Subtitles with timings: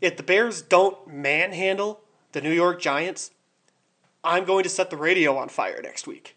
[0.00, 2.00] if the Bears don't manhandle
[2.32, 3.30] the New York Giants,
[4.22, 6.36] I'm going to set the radio on fire next week.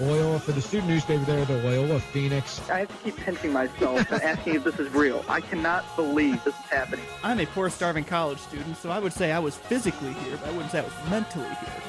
[0.00, 2.60] Loyola for the student newspaper there, the Loyola Phoenix.
[2.70, 5.24] I have to keep pinching myself and asking if this is real.
[5.28, 7.04] I cannot believe this is happening.
[7.24, 10.50] I'm a poor, starving college student, so I would say I was physically here, but
[10.50, 11.82] I wouldn't say I was mentally here.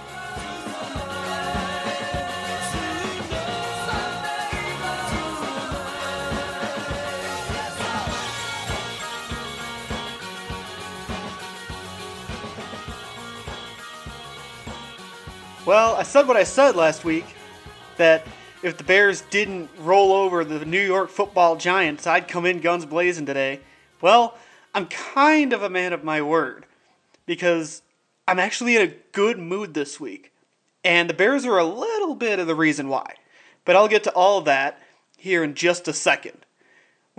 [15.68, 17.26] Well, I said what I said last week
[18.00, 18.26] that
[18.64, 22.86] if the Bears didn't roll over the New York football giants, I'd come in guns
[22.86, 23.62] blazing today.
[24.02, 24.38] Well,
[24.74, 26.66] I'm kind of a man of my word
[27.26, 27.82] because
[28.28, 30.34] I'm actually in a good mood this week.
[30.84, 33.16] And the Bears are a little bit of the reason why.
[33.66, 34.82] But I'll get to all that
[35.18, 36.46] here in just a second.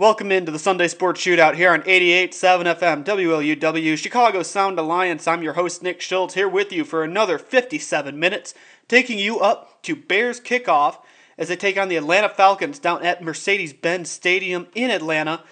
[0.01, 5.27] Welcome into the Sunday Sports Shootout here on 88.7 FM WLUW Chicago Sound Alliance.
[5.27, 8.55] I'm your host Nick Schultz here with you for another 57 minutes,
[8.87, 11.03] taking you up to Bears kickoff
[11.37, 15.43] as they take on the Atlanta Falcons down at Mercedes-Benz Stadium in Atlanta.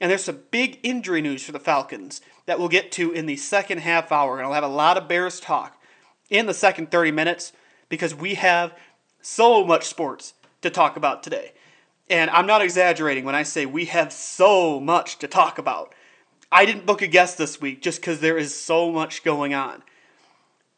[0.00, 3.36] And there's some big injury news for the Falcons that we'll get to in the
[3.36, 4.38] second half hour.
[4.38, 5.78] And I'll have a lot of Bears talk
[6.30, 7.52] in the second 30 minutes
[7.90, 8.74] because we have
[9.20, 11.52] so much sports to talk about today.
[12.10, 15.94] And I'm not exaggerating when I say we have so much to talk about.
[16.50, 19.82] I didn't book a guest this week just because there is so much going on.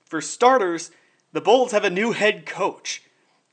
[0.04, 0.90] For starters,
[1.32, 3.02] the Bulls have a new head coach.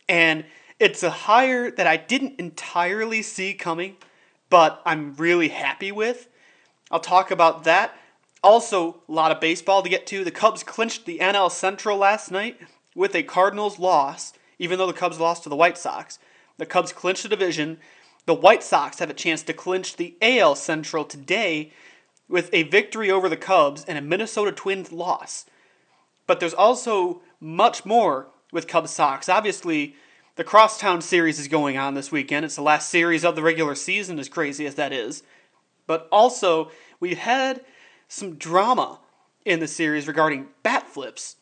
[0.10, 0.46] And
[0.80, 3.98] it's a hire that I didn't entirely see coming,
[4.50, 6.28] but I'm really happy with.
[6.90, 7.94] I'll talk about that.
[8.44, 10.24] Also, a lot of baseball to get to.
[10.24, 12.60] The Cubs clinched the NL Central last night
[12.96, 16.18] with a Cardinals loss, even though the Cubs lost to the White Sox.
[16.58, 17.78] The Cubs clinch the division.
[18.26, 21.72] The White Sox have a chance to clinch the AL Central today
[22.28, 25.46] with a victory over the Cubs and a Minnesota Twins loss.
[26.26, 29.30] But there's also much more with Cubs Sox.
[29.30, 29.96] Obviously,
[30.36, 32.46] the Crosstown Series is going on this weekend.
[32.46, 35.24] It's the last series of the regular season, as crazy as that is.
[35.86, 36.70] But also,
[37.00, 37.64] we've had
[38.08, 39.00] some drama
[39.46, 41.38] in the series regarding bat flips.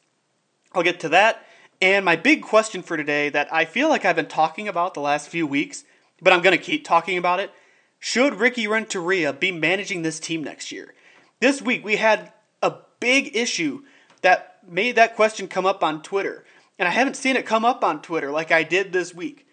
[0.73, 1.45] I'll get to that.
[1.85, 5.01] And my big question for today that I feel like I've been talking about the
[5.01, 5.83] last few weeks,
[6.19, 7.51] but I'm going to keep talking about it.
[7.99, 10.95] Should Ricky Renteria be managing this team next year?
[11.41, 13.83] This week we had a big issue
[14.23, 16.43] that made that question come up on Twitter.
[16.79, 19.45] And I haven't seen it come up on Twitter like I did this week.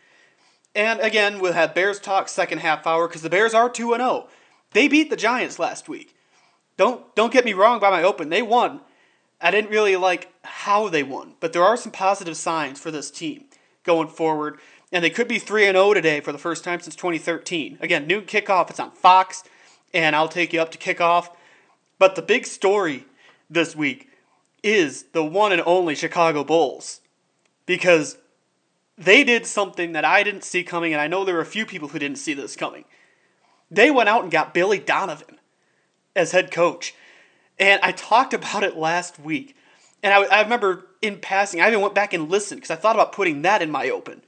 [0.74, 4.28] And again, we'll have Bears talk second half hour because the Bears are 2 0.
[4.70, 6.16] They beat the Giants last week.
[6.78, 8.30] Don't don't get me wrong by my open.
[8.30, 8.80] They won.
[9.42, 13.10] I didn't really like how they won, but there are some positive signs for this
[13.10, 13.44] team
[13.82, 14.58] going forward.
[14.92, 17.78] And they could be 3 0 today for the first time since 2013.
[17.80, 18.70] Again, new kickoff.
[18.70, 19.42] It's on Fox,
[19.92, 21.30] and I'll take you up to kickoff.
[21.98, 23.06] But the big story
[23.50, 24.08] this week
[24.62, 27.00] is the one and only Chicago Bulls
[27.66, 28.18] because
[28.96, 31.66] they did something that I didn't see coming, and I know there were a few
[31.66, 32.84] people who didn't see this coming.
[33.70, 35.38] They went out and got Billy Donovan
[36.14, 36.94] as head coach.
[37.62, 39.54] And I talked about it last week.
[40.02, 42.96] And I, I remember in passing, I even went back and listened because I thought
[42.96, 44.22] about putting that in my open.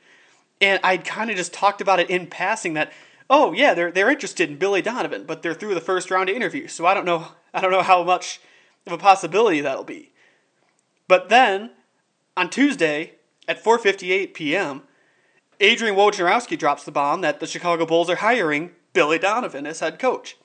[0.61, 2.93] And I kind of just talked about it in passing that,
[3.29, 6.37] oh yeah, they're they're interested in Billy Donovan, but they're through the first round of
[6.37, 8.41] interviews, so I don't know I don't know how much
[8.87, 10.13] of a possibility that'll be.
[11.09, 11.73] But then
[12.37, 13.15] on Tuesday
[13.49, 14.83] at 4:58 p.m.,
[15.59, 19.99] Adrian Wojnarowski drops the bomb that the Chicago Bulls are hiring Billy Donovan as head
[19.99, 20.37] coach.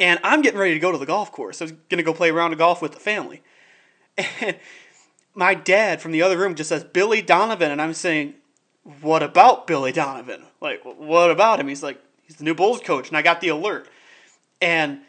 [0.00, 1.60] And I'm getting ready to go to the golf course.
[1.60, 3.42] I was to go play a round of golf with the family.
[4.16, 4.56] And
[5.34, 7.70] my dad from the other room just says, Billy Donovan.
[7.70, 8.34] And I'm saying,
[9.02, 10.44] what about Billy Donovan?
[10.60, 11.68] Like, what about him?
[11.68, 13.08] He's like, he's the new Bulls coach.
[13.08, 13.88] And I got the alert.
[14.60, 15.02] And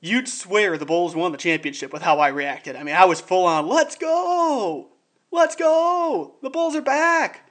[0.00, 2.74] you'd swear the Bulls won the championship with how I reacted.
[2.74, 4.88] I mean, I was full on, let's go!
[5.30, 6.36] Let's go!
[6.42, 7.50] The Bulls are back!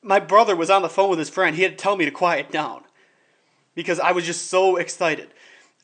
[0.00, 1.56] My brother was on the phone with his friend.
[1.56, 2.84] He had to tell me to quiet down
[3.74, 5.30] because I was just so excited.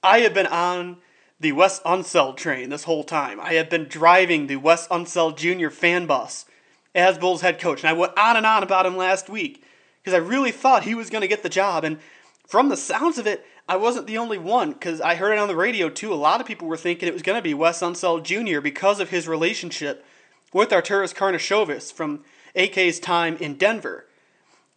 [0.03, 0.99] I have been on
[1.39, 3.41] the Wes Unseld train this whole time.
[3.41, 5.71] I have been driving the Wes Unseld Jr.
[5.71, 6.47] fan bus
[6.95, 7.81] as Bulls head coach.
[7.81, 9.63] And I went on and on about him last week
[10.03, 11.85] because I really thought he was going to get the job.
[11.85, 11.99] And
[12.47, 15.49] from the sounds of it, I wasn't the only one because I heard it on
[15.49, 16.13] the radio too.
[16.13, 18.61] A lot of people were thinking it was going to be Wes Unseld Jr.
[18.61, 20.05] because of his relationship
[20.53, 22.25] with Arturas Karnisovas from
[22.57, 24.07] AK's time in Denver.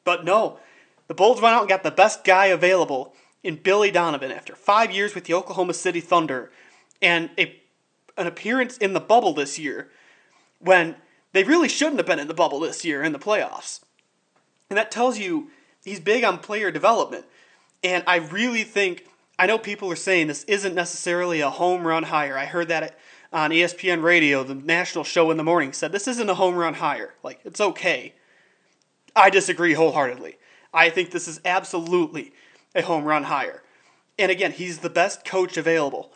[0.03, 0.59] But no,
[1.07, 4.91] the Bulls went out and got the best guy available in Billy Donovan after five
[4.91, 6.51] years with the Oklahoma City Thunder
[7.01, 7.59] and a,
[8.17, 9.89] an appearance in the bubble this year
[10.59, 10.95] when
[11.33, 13.81] they really shouldn't have been in the bubble this year in the playoffs.
[14.69, 15.49] And that tells you
[15.83, 17.25] he's big on player development.
[17.83, 19.07] And I really think,
[19.37, 22.37] I know people are saying this isn't necessarily a home run hire.
[22.37, 22.97] I heard that
[23.33, 26.75] on ESPN radio, the national show in the morning said this isn't a home run
[26.75, 27.15] hire.
[27.23, 28.13] Like, it's okay.
[29.15, 30.37] I disagree wholeheartedly.
[30.73, 32.31] I think this is absolutely
[32.75, 33.63] a home run hire.
[34.17, 36.11] And again, he's the best coach available.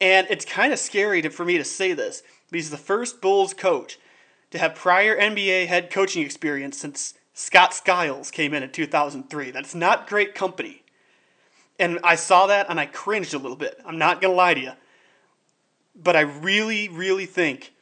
[0.00, 3.20] And it's kind of scary to, for me to say this, but he's the first
[3.20, 3.98] Bulls coach
[4.50, 9.50] to have prior NBA head coaching experience since Scott Skiles came in in 2003.
[9.50, 10.82] That's not great company.
[11.78, 13.80] And I saw that and I cringed a little bit.
[13.86, 14.72] I'm not going to lie to you.
[15.94, 17.72] But I really, really think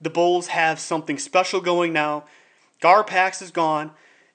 [0.00, 2.24] the Bulls have something special going now.
[2.80, 3.92] Gar Garpax is gone.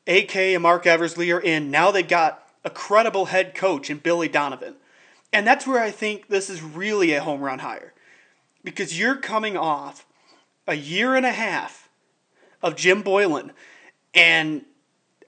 [0.07, 1.69] AK and Marc Eversley are in.
[1.69, 4.75] Now they've got a credible head coach in Billy Donovan.
[5.33, 7.93] And that's where I think this is really a home run hire.
[8.63, 10.05] Because you're coming off
[10.67, 11.89] a year and a half
[12.61, 13.51] of Jim Boylen.
[14.13, 14.65] And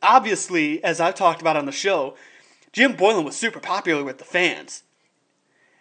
[0.01, 2.15] obviously, as I've talked about on the show,
[2.71, 4.83] Jim Boylen was super popular with the fans.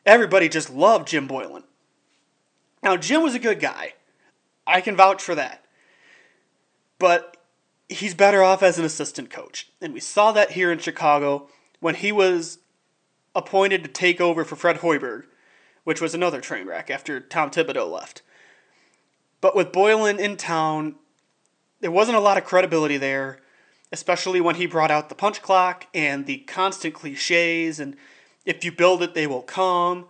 [0.06, 1.64] Everybody just loved Jim Boylen.
[2.82, 3.94] Now, Jim was a good guy.
[4.66, 5.64] I can vouch for that.
[6.98, 7.36] But
[7.92, 9.70] he's better off as an assistant coach.
[9.80, 11.48] And we saw that here in Chicago
[11.80, 12.58] when he was
[13.34, 15.24] appointed to take over for Fred Hoiberg,
[15.84, 18.22] which was another train wreck after Tom Thibodeau left.
[19.40, 20.96] But with Boylen in town,
[21.80, 23.40] there wasn't a lot of credibility there,
[23.90, 27.96] especially when he brought out the punch clock and the constant cliches and
[28.44, 30.06] if you build it, they will come.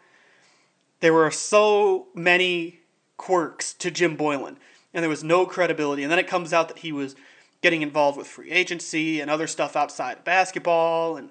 [1.00, 2.80] There were so many
[3.16, 4.56] quirks to Jim Boylen,
[4.94, 6.02] and there was no credibility.
[6.02, 7.14] And then it comes out that he was
[7.62, 11.30] getting involved with free agency and other stuff outside of basketball, and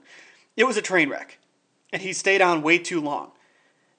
[0.58, 1.38] it was a train wreck.
[1.94, 3.32] And he stayed on way too long.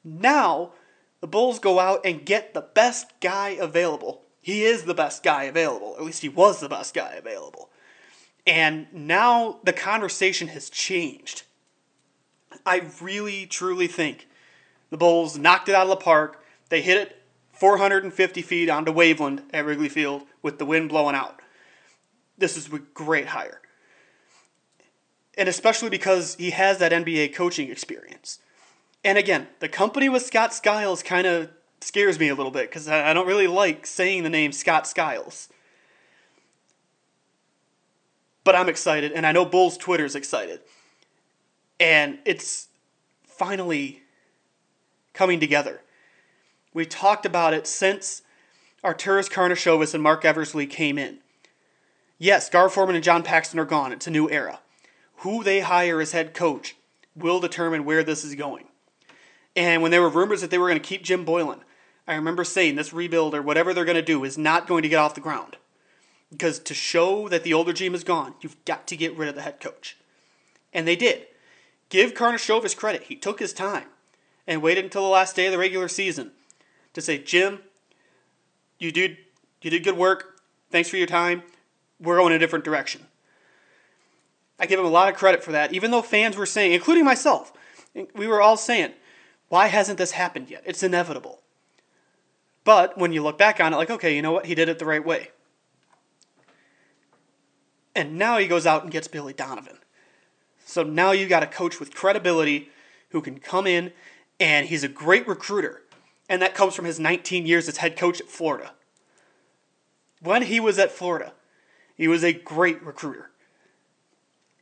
[0.02, 0.72] Now,
[1.20, 4.22] the Bulls go out and get the best guy available.
[4.40, 5.94] He is the best guy available.
[5.96, 7.70] At least he was the best guy available.
[8.46, 11.42] And now the conversation has changed.
[12.66, 14.26] I really, truly think
[14.90, 16.42] the Bulls knocked it out of the park.
[16.70, 21.41] They hit it 450 feet onto Waveland at Wrigley Field with the wind blowing out.
[22.42, 23.60] This is a great hire.
[25.38, 28.40] And especially because he has that NBA coaching experience.
[29.04, 31.50] And again, the company with Scott Skiles kind of
[31.80, 35.50] scares me a little bit because I don't really like saying the name Scott Skiles.
[38.42, 40.62] But I'm excited, and I know Bulls Twitter's excited.
[41.78, 42.66] And it's
[43.24, 44.02] finally
[45.12, 45.80] coming together.
[46.74, 48.22] We talked about it since
[48.82, 51.21] Arturas Karnisovas and Marc Eversley came in.
[52.22, 53.90] Yes, Gar Forman and John Paxton are gone.
[53.90, 54.60] It's a new era.
[55.16, 56.76] Who they hire as head coach
[57.16, 58.66] will determine where this is going.
[59.56, 61.62] And when there were rumors that they were going to keep Jim Boylen,
[62.06, 64.88] I remember saying this rebuild or whatever they're going to do is not going to
[64.88, 65.56] get off the ground.
[66.30, 69.34] Because to show that the older team is gone, you've got to get rid of
[69.34, 69.96] the head coach.
[70.72, 71.26] And they did.
[71.88, 73.02] Give Karnisovas credit.
[73.02, 73.88] He took his time
[74.46, 76.30] and waited until the last day of the regular season
[76.92, 77.58] to say, Jim,
[78.78, 79.16] you did
[79.60, 80.40] you did good work.
[80.70, 81.42] Thanks for your time.
[82.02, 83.06] We're going a different direction.
[84.58, 87.04] I give him a lot of credit for that, even though fans were saying, including
[87.04, 87.52] myself,
[88.14, 88.92] we were all saying,
[89.48, 90.62] why hasn't this happened yet?
[90.64, 91.40] It's inevitable.
[92.64, 94.46] But when you look back on it, like, okay, you know what?
[94.46, 95.30] He did it the right way.
[97.94, 99.78] And now he goes out and gets Billy Donovan.
[100.64, 102.70] So now you got a coach with credibility
[103.10, 103.92] who can come in
[104.40, 105.82] and he's a great recruiter.
[106.28, 108.72] And that comes from his 19 years as head coach at Florida.
[110.22, 111.34] When he was at Florida,
[112.02, 113.30] he was a great recruiter.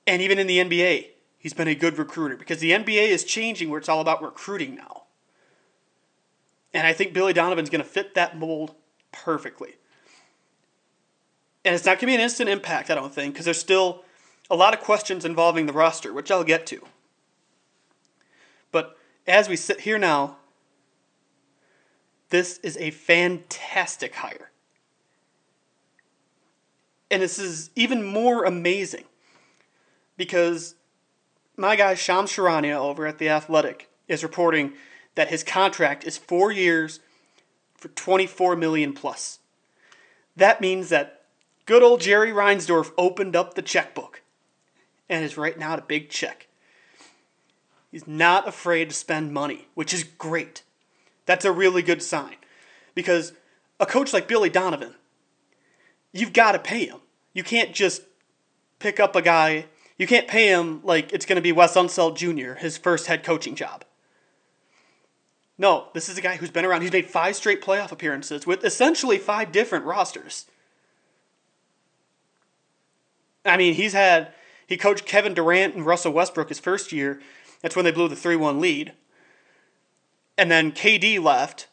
[0.06, 1.06] And even in the NBA,
[1.38, 4.74] he's been a good recruiter because the NBA is changing where it's all about recruiting
[4.74, 5.04] now.
[6.74, 8.74] And I think Billy Donovan's going to fit that mold
[9.10, 9.76] perfectly.
[11.64, 14.04] And it's not going to be an instant impact, I don't think, because there's still
[14.50, 16.86] a lot of questions involving the roster, which I'll get to.
[18.70, 20.36] But as we sit here now,
[22.28, 24.50] this is a fantastic hire.
[27.10, 29.04] And this is even more amazing
[30.16, 30.74] because
[31.56, 34.72] my guy Shams Charania over at The Athletic is reporting
[35.14, 37.00] that his contract is four years
[37.74, 39.40] for 24 million plus.
[40.36, 41.22] That means that
[41.66, 44.22] good old Jerry Reinsdorf opened up the checkbook
[45.08, 46.46] and is writing out a big check.
[47.90, 50.62] He's not afraid to spend money, which is great.
[51.26, 52.36] That's a really good sign.
[52.94, 53.32] Because
[53.80, 54.94] a coach like Billy Donovan,
[56.12, 57.00] you've got to pay him.
[57.32, 58.02] You can't just
[58.78, 59.66] pick up a guy.
[59.98, 63.22] You can't pay him like it's going to be Wes Unseld Jr., his first head
[63.22, 63.84] coaching job.
[65.58, 66.80] No, this is a guy who's been around.
[66.80, 70.46] He's made five straight playoff appearances with essentially five different rosters.
[73.44, 74.32] I mean, he's had,
[74.66, 77.20] he coached Kevin Durant and Russell Westbrook his first year.
[77.60, 78.92] That's when they blew the 3 1 lead.
[80.38, 81.68] And then KD left.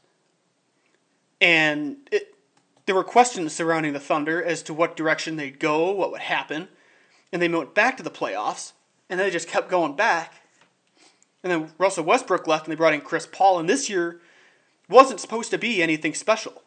[1.39, 2.35] And it,
[2.87, 6.69] there were questions surrounding the Thunder as to what direction they'd go, what would happen.
[7.31, 8.71] And they went back to the playoffs.
[9.09, 10.41] And they just kept going back.
[11.43, 13.59] And then Russell Westbrook left and they brought in Chris Paul.
[13.59, 14.21] And this year
[14.89, 16.63] wasn't supposed to be anything special.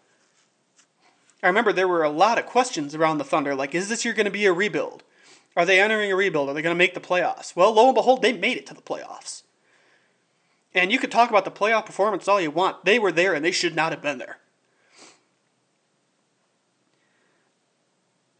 [1.43, 4.13] I remember there were a lot of questions around the Thunder like, is this year
[4.13, 5.03] going to be a rebuild?
[5.57, 6.51] Are they entering a rebuild?
[6.51, 7.57] Are they going to make the playoffs?
[7.57, 9.43] Well, lo and behold, they made it to the playoffs.
[10.75, 12.85] And you could talk about the playoff performance all you want.
[12.85, 14.40] They were there and they should not have been there.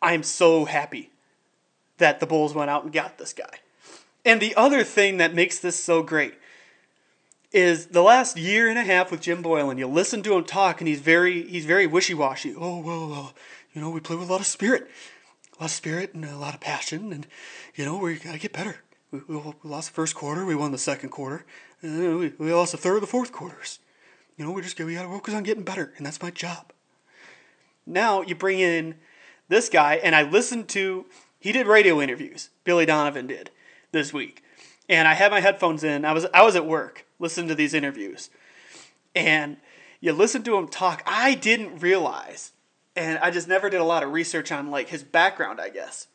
[0.03, 1.11] I am so happy
[1.99, 3.61] that the Bulls went out and got this guy.
[4.25, 6.35] And the other thing that makes this so great
[7.53, 9.79] is the last year and a half with Jim Boylen.
[9.79, 12.55] You listen to him talk, and he's very he's very wishy washy.
[12.57, 13.29] Oh well, uh,
[13.73, 14.89] you know we play with a lot of spirit,
[15.59, 17.27] a lot of spirit and a lot of passion, and
[17.75, 18.83] you know we gotta get better.
[19.11, 21.45] We, we lost the first quarter, we won the second quarter,
[21.83, 23.81] we, we lost the third, the fourth quarters.
[24.37, 26.73] You know we just we gotta focus on getting better, and that's my job.
[27.85, 28.95] Now you bring in
[29.51, 31.05] this guy, and I listened to
[31.39, 32.49] he did radio interviews.
[32.65, 33.51] Billy Donovan did
[33.93, 34.43] this week,
[34.89, 36.05] and I had my headphones in.
[36.07, 38.31] I was I was at work listening to these interviews,
[39.15, 39.59] and
[40.01, 41.03] you listen to him talk.
[41.05, 42.53] I didn't realize,
[42.95, 46.07] and I just never did a lot of research on like his background, I guess,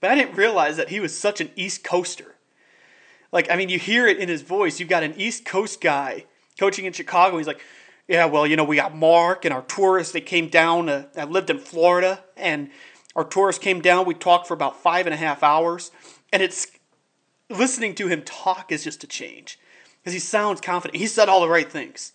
[0.00, 2.36] but I didn't realize that he was such an East Coaster.
[3.32, 4.78] Like I mean, you hear it in his voice.
[4.78, 6.26] You've got an East Coast guy
[6.60, 7.38] coaching in Chicago.
[7.38, 7.62] He's like.
[8.08, 10.12] Yeah, well, you know, we got Marc and Arturas.
[10.12, 10.88] that came down.
[10.88, 12.70] Uh, I lived in Florida, and
[13.16, 14.06] Arturas came down.
[14.06, 15.90] We talked for about five and a half hours,
[16.32, 16.68] and it's
[17.50, 19.58] listening to him talk is just a change
[20.00, 21.00] because he sounds confident.
[21.00, 22.12] He said all the right things.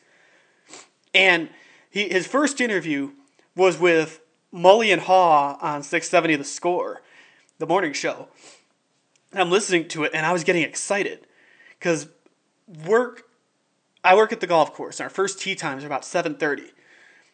[1.14, 1.50] And
[1.90, 3.12] he, his first interview
[3.56, 4.22] was with
[4.54, 7.02] Mully and Haw on 670 The Score,
[7.60, 8.30] the morning show.
[9.32, 11.28] And I'm listening to it and I was getting excited
[11.78, 12.08] because
[12.86, 13.24] work,
[14.04, 16.72] I work at the golf course and our first tee times are about 7.30.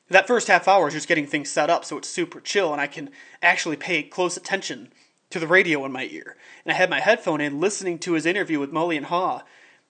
[0.09, 2.81] That first half hour is just getting things set up so it's super chill and
[2.81, 3.09] I can
[3.41, 4.91] actually pay close attention
[5.29, 6.37] to the radio in my ear.
[6.65, 9.43] And I had my headphone in listening to his interview with Mully and Haw.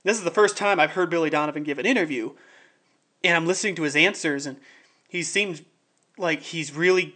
[0.03, 2.31] This is the first time I've heard Billy Donovan give an interview.
[3.24, 4.57] And I'm listening to his answers, and
[5.10, 5.63] he seems
[6.17, 7.15] like he's really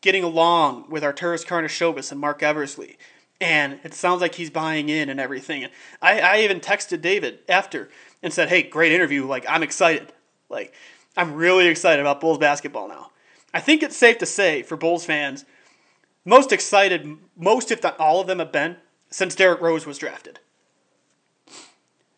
[0.00, 2.98] getting along with Arturas Karnisovas and Marc Eversley.
[3.40, 5.66] And it sounds like he's buying in and everything.
[6.00, 7.90] I, I even texted David after
[8.22, 9.26] and said, hey, great interview.
[9.26, 10.12] Like, I'm excited.
[10.48, 10.72] Like,
[11.16, 13.10] I'm really excited about Bulls basketball now.
[13.52, 15.44] I think it's safe to say for Bulls fans,
[16.24, 18.76] most excited, most if not all of them have been
[19.10, 20.38] since Derrick Rose was drafted.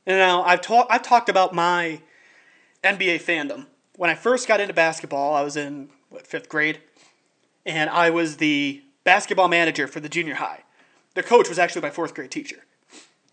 [0.06, 2.00] And now I've talked I've talked about my
[2.82, 3.66] NBA fandom.
[3.96, 6.80] When I first got into basketball, I was in what, fifth grade,
[7.64, 10.64] and I was the basketball manager for the junior high.
[11.14, 12.64] The coach was actually my fourth grade teacher,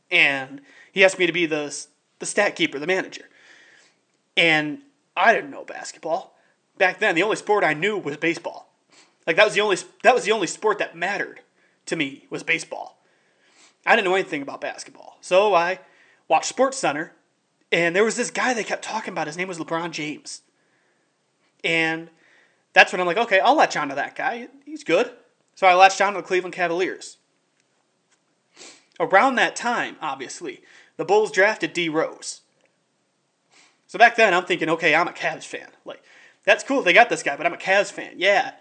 [0.10, 0.62] and
[0.92, 1.76] he asked me to be the
[2.22, 3.26] the stat keeper, the manager.
[4.38, 4.80] And
[5.18, 6.38] I didn't know basketball
[6.78, 7.16] back then.
[7.16, 8.72] The only sport I knew was baseball.
[9.28, 11.42] Like that was the only that was the only sport that mattered
[11.88, 13.04] to me was baseball.
[13.86, 15.18] I didn't know anything about basketball.
[15.22, 15.80] So I
[16.28, 17.14] watched Sports Center
[17.72, 19.28] and there was this guy they kept talking about.
[19.28, 20.42] His name was LeBron James.
[21.64, 22.10] And
[22.74, 24.48] that's when I'm like, okay, I'll latch on to that guy.
[24.66, 25.12] He's good.
[25.56, 27.18] So I latched on to the Cleveland Cavaliers.
[29.00, 30.62] Around that time, obviously,
[31.02, 32.42] the Bulls drafted D Rose.
[33.88, 35.70] So back then, I'm thinking, okay, I'm a Cavs fan.
[35.84, 36.04] Like,
[36.44, 36.84] that's cool.
[36.84, 38.14] They got this guy, but I'm a Cavs fan.
[38.18, 38.52] Yeah.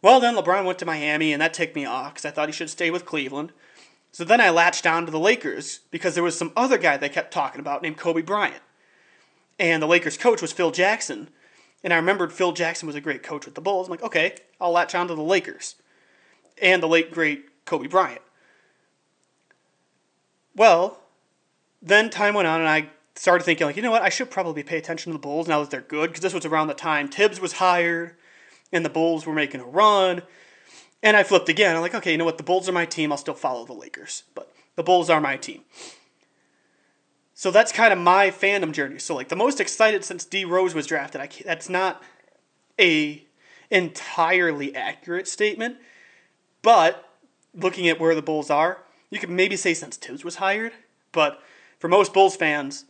[0.00, 2.52] Well, then LeBron went to Miami, and that ticked me off because I thought he
[2.52, 3.50] should stay with Cleveland.
[4.12, 7.08] So then I latched on to the Lakers because there was some other guy they
[7.08, 8.62] kept talking about named Kobe Bryant.
[9.58, 11.30] And the Lakers coach was Phil Jackson.
[11.82, 13.88] And I remembered Phil Jackson was a great coach with the Bulls.
[13.88, 15.74] I'm like, okay, I'll latch on to the Lakers.
[16.62, 18.22] And the late, great Kobe Bryant.
[20.54, 21.01] Well,
[21.82, 24.62] then time went on, and I started thinking, like, you know what, I should probably
[24.62, 27.08] pay attention to the Bulls now that they're good, because this was around the time
[27.08, 28.14] Thibs was hired
[28.72, 30.22] and the Bulls were making a run.
[31.02, 31.74] And I flipped again.
[31.74, 32.38] I'm like, okay, you know what?
[32.38, 33.10] The Bulls are my team.
[33.10, 35.62] I'll still follow the Lakers, but the Bulls are my team.
[37.34, 39.00] So that's kind of my fandom journey.
[39.00, 41.20] So like the most excited since D Rose was drafted.
[41.20, 42.00] I that's not
[42.78, 43.24] a
[43.68, 45.78] entirely accurate statement,
[46.62, 47.08] but
[47.52, 50.72] looking at where the Bulls are, you could maybe say since Thibs was hired,
[51.10, 51.42] but
[51.82, 52.84] for most Bulls fans,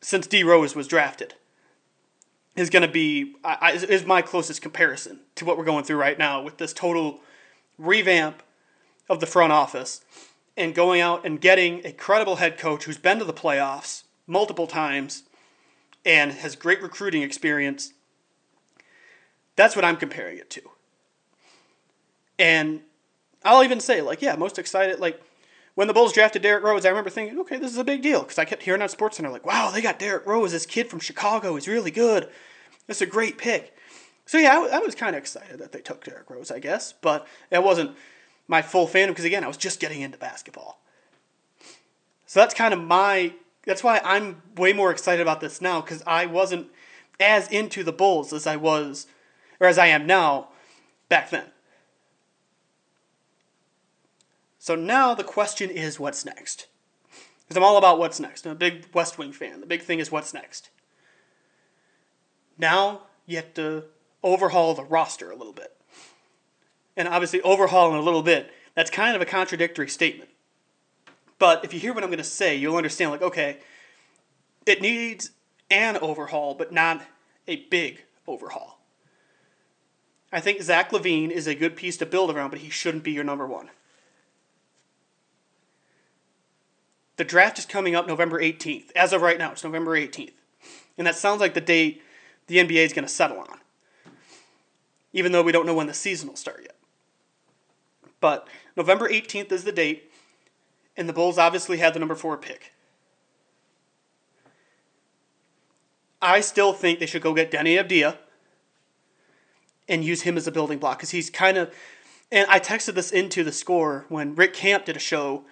[0.00, 1.34] since D Rose was drafted,
[2.56, 6.18] is going to be I, is my closest comparison to what we're going through right
[6.18, 7.20] now with this total
[7.76, 8.42] revamp
[9.10, 10.02] of the front office
[10.56, 14.66] and going out and getting a credible head coach who's been to the playoffs multiple
[14.66, 15.24] times
[16.06, 17.92] and has great recruiting experience.
[19.56, 20.62] That's what I'm comparing it to.
[22.38, 22.80] And
[23.44, 25.20] I'll even say, like, yeah, most excited, like,
[25.74, 28.20] when the Bulls drafted Derrick Rose, I remember thinking, okay, this is a big deal
[28.20, 31.00] because I kept hearing on SportsCenter, like, wow, they got Derrick Rose, this kid from
[31.00, 31.54] Chicago.
[31.54, 32.28] He's really good.
[32.86, 33.76] That's a great pick.
[34.26, 37.26] So yeah, I, was kind of excited that they took Derrick Rose, I guess, but
[37.50, 37.96] it wasn't
[38.48, 40.80] my full fandom because again, I was just getting into basketball.
[42.26, 43.34] So that's kind of my.
[43.66, 46.68] That's why I'm way more excited about this now because I wasn't
[47.20, 49.06] as into the Bulls as I was,
[49.60, 50.48] or as I am now,
[51.08, 51.44] back then.
[54.64, 56.68] So now the question is, what's next?
[57.42, 58.46] Because I'm all about what's next.
[58.46, 59.60] I'm a big West Wing fan.
[59.60, 60.70] The big thing is what's next.
[62.56, 63.84] Now you have to
[64.22, 65.76] overhaul the roster a little bit.
[66.96, 70.30] And obviously, overhauling a little bit, that's kind of a contradictory statement.
[71.38, 73.58] But if you hear what I'm going to say, you'll understand like, okay,
[74.64, 75.32] it needs
[75.70, 77.02] an overhaul, but not
[77.46, 78.78] a big overhaul.
[80.32, 83.12] I think Zach LaVine is a good piece to build around, but he shouldn't be
[83.12, 83.68] your number one.
[87.16, 88.90] The draft is coming up November 18th.
[88.96, 90.32] As of right now, it's November 18th.
[90.98, 92.02] And that sounds like the date
[92.46, 93.58] the NBA is going to settle on,
[95.12, 96.76] even though we don't know when the season will start yet.
[98.20, 100.10] But November 18th is the date,
[100.96, 102.72] and the Bulls obviously had the number four pick.
[106.20, 108.16] I still think they should go get Deni Avdija
[109.88, 111.72] and use him as a building block because he's kind of.
[112.32, 115.44] And I texted this into the score when Rick Camp did a show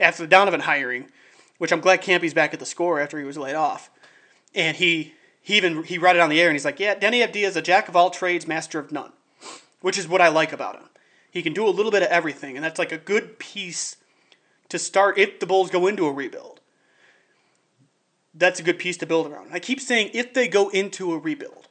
[0.00, 1.10] after the Donovan hiring,
[1.58, 3.90] which I'm glad Campy's back at the score after he was laid off.
[4.54, 7.26] And he he even he read it on the air and he's like, "Yeah, Deni
[7.26, 9.12] Avdija is a jack of all trades, master of none,"
[9.80, 10.88] which is what I like about him.
[11.30, 13.96] He can do a little bit of everything, and that's like a good piece
[14.68, 16.60] to start if the Bulls go into a rebuild.
[18.32, 19.50] That's a good piece to build around.
[19.52, 21.68] I keep saying if they go into a rebuild,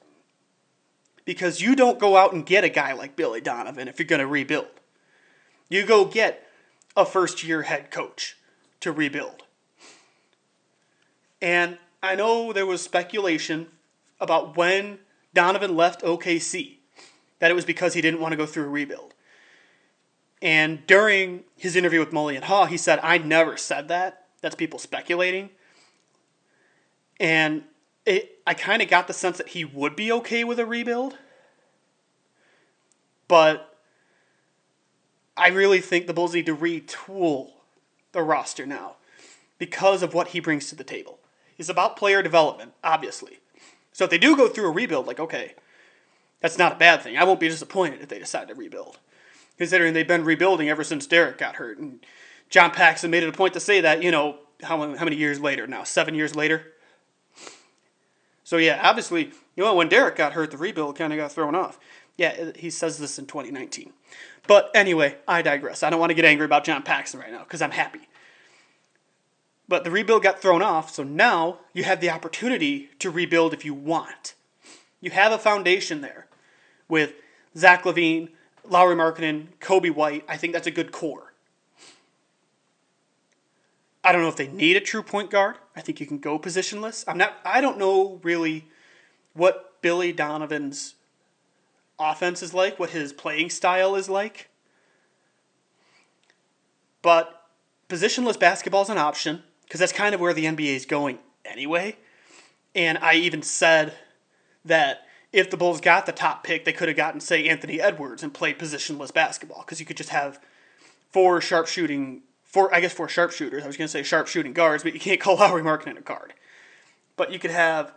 [1.25, 4.19] because you don't go out and get a guy like Billy Donovan if you're going
[4.19, 4.67] to rebuild.
[5.69, 6.47] You go get
[6.95, 8.37] a first year head coach
[8.79, 9.43] to rebuild.
[11.41, 13.67] And I know there was speculation
[14.19, 14.99] about when
[15.33, 16.77] Donovan left OKC,
[17.39, 19.13] that it was because he didn't want to go through a rebuild.
[20.41, 24.27] And during his interview with Mully Haw, he said, I never said that.
[24.41, 25.49] That's people speculating.
[27.19, 27.63] And
[28.05, 31.17] it, I kind of got the sense that he would be okay with a rebuild.
[33.29, 33.72] But
[35.35, 37.51] I really think the Bulls need to retool
[38.11, 38.97] the roster now
[39.57, 41.19] because of what he brings to the table.
[41.57, 43.39] It's about player development, obviously.
[43.91, 45.53] So if they do go through a rebuild, like, okay,
[46.39, 47.17] that's not a bad thing.
[47.17, 48.99] I won't be disappointed if they decide to rebuild,
[49.57, 51.77] considering they've been rebuilding ever since Derrick got hurt.
[51.77, 52.05] And
[52.49, 55.39] John Paxson made it a point to say that, you know, how, how many years
[55.39, 55.83] later now?
[55.83, 56.73] Seven years later?
[58.43, 61.55] So yeah, obviously, you know, when Derrick got hurt, the rebuild kind of got thrown
[61.55, 61.79] off.
[62.17, 63.91] Yeah, he says this in 2019.
[64.47, 65.83] But anyway, I digress.
[65.83, 68.01] I don't want to get angry about John Paxson right now because I'm happy.
[69.67, 73.63] But the rebuild got thrown off, so now you have the opportunity to rebuild if
[73.63, 74.33] you want.
[74.99, 76.27] You have a foundation there
[76.89, 77.13] with
[77.57, 78.29] Zach LaVine,
[78.67, 80.25] Lauri Markkanen, Coby White.
[80.27, 81.33] I think that's a good core.
[84.03, 85.55] I don't know if they need a true point guard.
[85.75, 87.05] I think you can go positionless.
[87.07, 88.65] I'm not I don't know really
[89.33, 90.95] what Billy Donovan's
[92.11, 94.49] offense is like, what his playing style is like.
[97.01, 97.47] But
[97.89, 101.97] positionless basketball is an option because that's kind of where the NBA is going anyway.
[102.75, 103.93] And I even said
[104.65, 108.23] that if the Bulls got the top pick, they could have gotten, say, Anthony Edwards
[108.23, 110.39] and played positionless basketball because you could just have
[111.11, 113.63] four sharpshooting, four I guess four sharpshooters.
[113.63, 116.33] I was going to say sharpshooting guards, but you can't call Lauri Markkanen a guard.
[117.15, 117.93] But you could have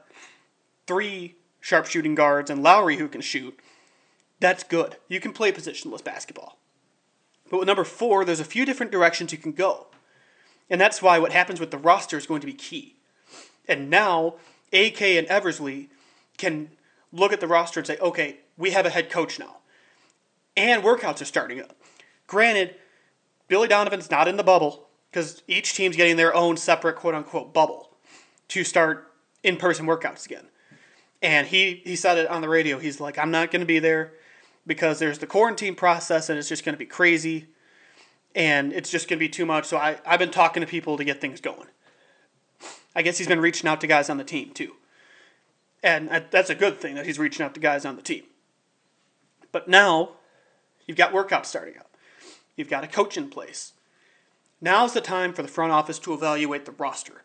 [0.87, 3.59] three sharpshooting guards and Lauri who can shoot.
[4.41, 4.97] That's good.
[5.09, 6.59] You can play positionless basketball.
[7.51, 9.87] But with number four, there's a few different directions you can go.
[10.69, 12.97] And that's why what happens with the roster is going to be key.
[13.69, 14.35] And now,
[14.73, 15.91] AK and Eversley
[16.39, 16.71] can
[17.13, 19.59] look at the roster and say, okay, we have a head coach now.
[20.57, 21.77] And workouts are starting up.
[22.27, 22.75] Granted,
[23.49, 27.55] Billy Donovan's not in the bubble because each team's getting their own separate quote unquote
[27.55, 27.91] bubble
[28.49, 30.47] to start in person workouts again.
[31.23, 32.79] And he, he said it on the radio.
[32.79, 34.13] He's like, I'm not going to be there
[34.67, 37.47] because there's the quarantine process and it's just going to be crazy
[38.35, 39.67] and it's just going to be too much.
[39.67, 41.69] So I, I've been talking to people to get things going.
[42.95, 44.73] I guess he's been reaching out to guys on the team too.
[45.83, 48.25] And that- that's a good thing that he's reaching out to guys on the team.
[49.53, 50.11] But now
[50.87, 51.97] you've got workouts starting up,
[52.57, 53.73] you've got a coach in place.
[54.61, 57.23] Now's the time for the front office to evaluate the roster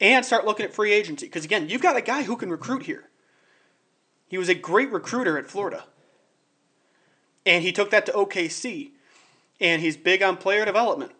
[0.00, 1.26] and start looking at free agency.
[1.26, 3.08] Because again, you've got a guy who can recruit here.
[4.28, 5.84] He was a great recruiter at Florida.
[7.48, 8.90] And he took that to OKC.
[9.58, 11.12] And he's big on player development.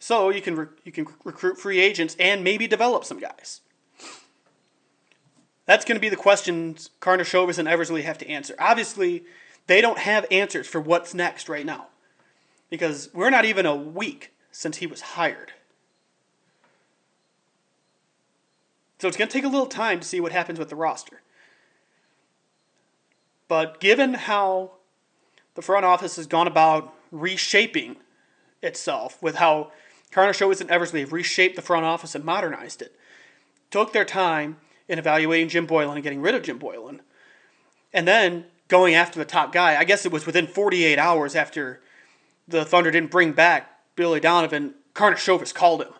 [0.00, 3.60] So you can re- you can recruit free agents and maybe develop some guys.
[5.64, 8.56] That's going to be the questions Karnisovas and Eversley have to answer.
[8.58, 9.24] Obviously,
[9.68, 11.86] they don't have answers for what's next right now.
[12.68, 15.52] Because we're not even a week since he was hired.
[18.98, 21.22] So it's going to take a little time to see what happens with the roster.
[23.46, 24.75] But given how
[25.56, 27.96] the front office has gone about reshaping
[28.62, 29.72] itself, with how
[30.12, 32.94] Karnisovas and Eversley have reshaped the front office and modernized it,
[33.70, 37.00] took their time in evaluating Jim Boylen and getting rid of Jim Boylen,
[37.92, 39.76] and then going after the top guy.
[39.76, 41.80] I guess it was within 48 hours after
[42.46, 45.92] the Thunder didn't bring back Billy Donovan, Karnisovas called him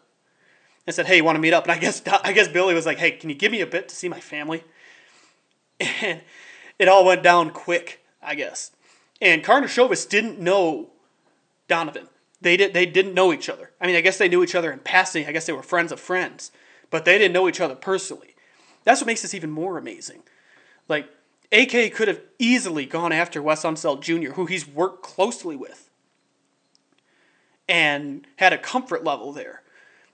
[0.87, 2.87] and said, "Hey, you want to meet up?" And I guess I guess Billy was
[2.87, 4.65] like, "Hey, can you give me a bit to see my family?"
[6.03, 6.23] And
[6.79, 8.71] it all went down quick, I guess.
[9.21, 10.91] And Karnisovas didn't know
[11.69, 12.09] Donovan.
[12.41, 13.71] They did they didn't know each other.
[13.81, 15.27] I mean, I guess they knew each other in passing.
[15.27, 16.53] I guess they were friends of friends,
[16.91, 18.35] but they didn't know each other personally.
[18.85, 20.23] That's what makes this even more amazing.
[20.89, 21.09] Like
[21.51, 25.91] AK could have easily gone after Wes Unseld Jr., who he's worked closely with,
[27.69, 29.63] and had a comfort level there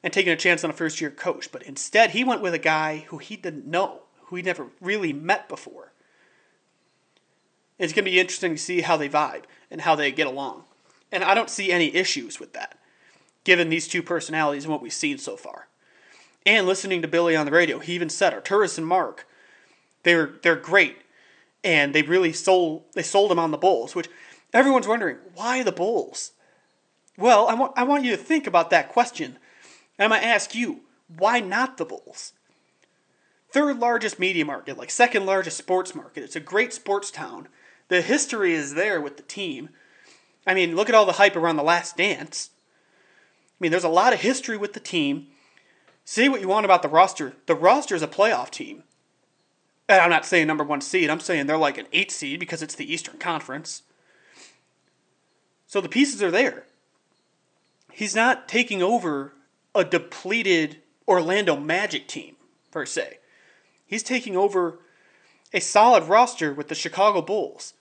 [0.03, 1.51] and taken a chance on a first year coach.
[1.53, 5.13] But instead, he went with a guy who he didn't know, who he never really
[5.13, 5.92] met before.
[7.83, 10.63] It's going to be interesting to see how they vibe and how they get along.
[11.11, 12.79] And I don't see any issues with that,
[13.43, 15.67] given these two personalities and what we've seen so far.
[16.47, 19.27] And listening to Billy on the radio, he even said Arturas and Marc,
[20.05, 20.99] they're they're great,
[21.65, 24.09] and they really sold they sold him on the Bulls, which
[24.53, 26.33] everyone's wondering why the Bulls.
[27.19, 29.39] Well, I want I want you to think about that question.
[29.99, 32.33] And I'm gonna ask you, why not the Bulls?
[33.51, 36.23] Third largest media market, like second largest sports market.
[36.23, 37.49] It's a great sports town.
[37.89, 39.69] The history is there with the team.
[40.47, 42.51] I mean, look at all the hype around the last dance.
[43.53, 45.29] I mean, there's a lot of history with the team.
[46.05, 47.35] Say what you want about the roster.
[47.47, 48.83] The roster is a playoff team.
[49.89, 52.63] And I'm not saying number one seed, I'm saying they're like an eight seed because
[52.63, 53.83] it's the Eastern Conference.
[55.67, 56.65] So the pieces are there.
[57.93, 59.35] He's not taking over
[59.75, 62.37] a depleted Orlando Magic team,
[62.71, 63.19] per se.
[63.87, 64.79] He's taking over
[65.53, 67.75] a solid roster with the Chicago Bulls,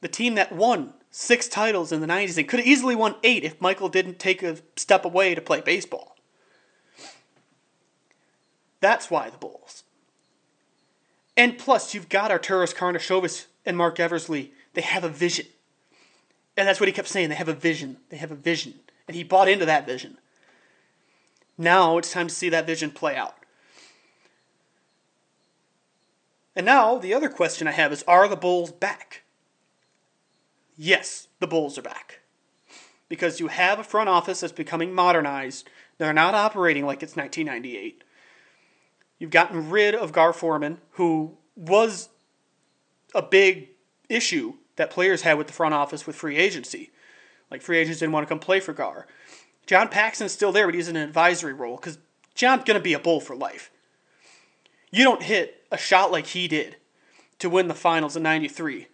[0.00, 3.44] the team that won six titles in the 90s and could have easily won eight
[3.44, 6.16] if Michael didn't take a step away to play baseball.
[8.80, 9.84] That's why the Bulls.
[11.36, 14.52] And plus, you've got Arturas Karnisovas and Mark Eversley.
[14.74, 15.46] They have a vision.
[16.56, 17.28] And that's what he kept saying.
[17.28, 17.98] They have a vision.
[18.10, 18.74] They have a vision.
[19.06, 20.18] And he bought into that vision.
[21.56, 23.36] Now it's time to see that vision play out.
[26.54, 29.22] And now the other question I have is Are the Bulls back?
[30.76, 32.20] Yes, the Bulls are back.
[33.08, 35.68] Because you have a front office that's becoming modernized.
[35.98, 38.04] They're not operating like it's 1998.
[39.18, 42.08] You've gotten rid of Gar Forman, who was
[43.14, 43.68] a big
[44.08, 46.90] issue that players had with the front office with free agency.
[47.50, 49.06] Like free agents didn't want to come play for Gar.
[49.66, 51.98] John Paxson's still there, but he's in an advisory role because
[52.34, 53.70] John's going to be a bull for life.
[54.92, 56.76] You don't hit a shot like he did
[57.40, 58.86] to win the finals in 93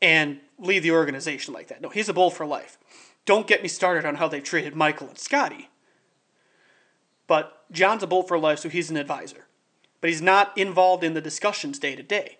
[0.00, 1.80] and leave the organization like that.
[1.80, 2.78] No, he's a bull for life.
[3.24, 5.68] Don't get me started on how they treated Michael and Scottie.
[7.28, 9.46] But John's a bull for life, so he's an advisor.
[10.00, 12.38] But he's not involved in the discussions day to day.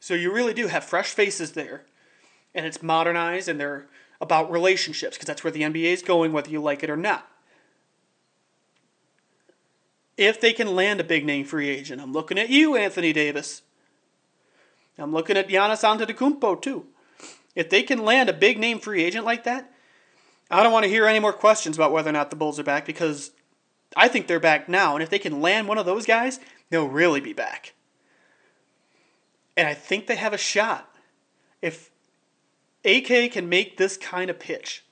[0.00, 1.84] So you really do have fresh faces there,
[2.54, 3.86] and it's modernized, and they're
[4.20, 7.28] about relationships, because that's where the NBA is going, whether you like it or not.
[10.16, 13.62] If they can land a big name free agent, I'm looking at you, Anthony Davis.
[14.96, 16.86] I'm looking at Giannis Antetokounmpo too.
[17.54, 19.72] If they can land a big name free agent like that,
[20.50, 22.64] I don't want to hear any more questions about whether or not the Bulls are
[22.64, 23.32] back because
[23.96, 24.94] I think they're back now.
[24.94, 26.38] And if they can land one of those guys,
[26.70, 27.74] they'll really be back.
[29.56, 30.94] And I think they have a shot.
[31.62, 31.90] If
[32.84, 34.84] AK can make this kind of pitch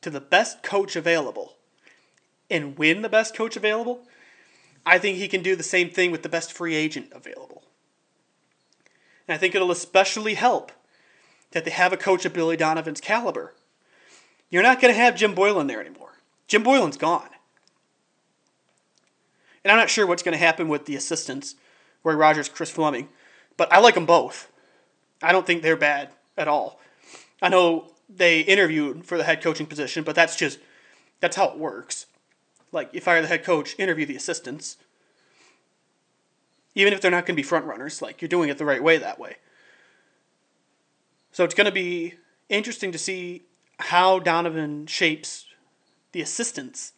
[0.00, 1.56] to the best coach available,
[2.52, 4.02] and win the best coach available,
[4.84, 7.62] I think he can do the same thing with the best free agent available.
[9.28, 10.72] And I think it'll especially help
[11.52, 13.54] that they have a coach of Billy Donovan's caliber.
[14.50, 16.18] You're not going to have Jim Boylen there anymore.
[16.48, 17.28] Jim Boylen's gone.
[19.64, 21.54] And I'm not sure what's going to happen with the assistants,
[22.02, 23.08] Roy Rogers, Chris Fleming,
[23.56, 24.50] but I like them both.
[25.22, 26.80] I don't think they're bad at all.
[27.40, 30.58] I know they interviewed for the head coaching position, but that's just
[31.20, 32.06] that's how it works.
[32.72, 34.78] Like you fire the head coach, interview the assistants.
[36.74, 38.82] Even if they're not going to be front runners, like you're doing it the right
[38.82, 39.36] way that way.
[41.30, 42.14] So it's going to be
[42.48, 43.42] interesting to see
[43.78, 45.46] how Donovan shapes
[46.12, 46.92] the assistants.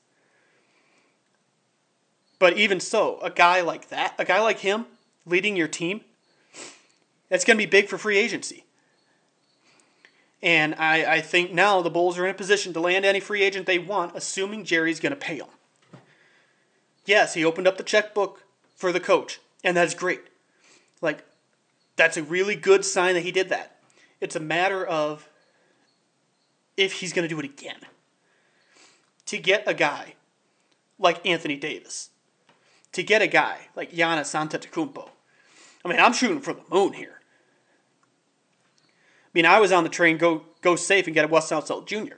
[2.38, 4.86] But even so, a guy like that, a guy like him
[5.24, 6.02] leading your team,
[7.28, 8.64] that's going to be big for free agency.
[10.42, 13.42] And I, I think now the Bulls are in a position to land any free
[13.42, 15.48] agent they want, assuming Jerry's going to pay them.
[17.04, 18.42] Yes, he opened up the checkbook
[18.74, 20.22] for the coach, and that's great.
[21.00, 21.24] Like,
[21.96, 23.78] that's a really good sign that he did that.
[24.20, 25.28] It's a matter of
[26.76, 27.80] if he's going to do it again.
[29.26, 30.14] To get a guy
[30.98, 32.10] like Anthony Davis,
[32.92, 35.08] to get a guy like Giannis Antetokounmpo.
[35.84, 37.20] I mean, I'm shooting for the moon here.
[38.82, 41.86] I mean, I was on the train go go safe and get a Wes Unseld
[41.86, 42.16] Jr.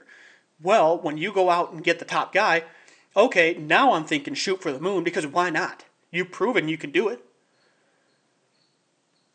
[0.61, 2.63] Well, when you go out and get the top guy,
[3.17, 5.83] okay, now I'm thinking shoot for the moon because why not?
[6.11, 7.19] You've proven you can do it.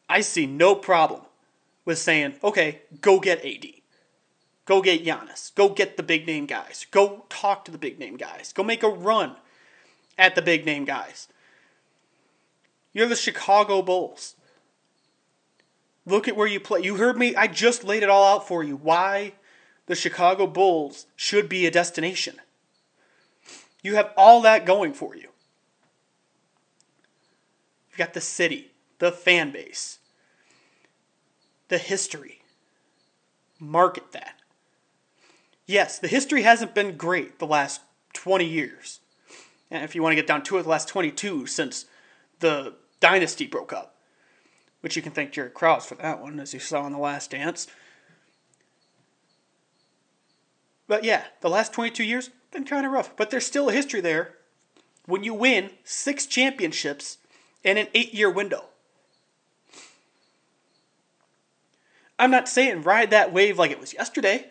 [0.09, 1.23] I see no problem
[1.85, 3.67] with saying, okay, go get AD.
[4.65, 5.55] Go get Giannis.
[5.55, 6.87] Go get the big name guys.
[6.91, 8.53] Go talk to the big name guys.
[8.53, 9.37] Go make a run
[10.17, 11.29] at the big name guys.
[12.93, 14.37] You're the Chicago Bulls.
[16.05, 16.83] Look at where you play.
[16.83, 17.35] You heard me.
[17.35, 18.77] I just laid it all out for you.
[18.77, 19.35] Why
[19.87, 22.37] the Chicago Bulls should be a destination.
[23.83, 25.29] You have all that going for you.
[27.91, 29.99] You've got the city, the fan base,
[31.69, 32.39] the history.
[33.59, 34.41] Market that.
[35.67, 37.81] Yes, the history hasn't been great the last
[38.15, 39.01] 20 years.
[39.71, 41.87] And if you want to get down to it, the last 22 since
[42.41, 43.97] the dynasty broke up.
[44.81, 47.31] Which you can thank Jerry Krause for that one, as you saw in The Last
[47.31, 47.69] Dance.
[50.89, 53.17] But yeah, the last 22 years, been kind of rough.
[53.17, 54.37] But there's still a history there
[55.07, 57.19] when you win six championships
[57.65, 58.67] in an eight year window.
[62.19, 64.49] I'm not saying ride that wave like it was yesterday.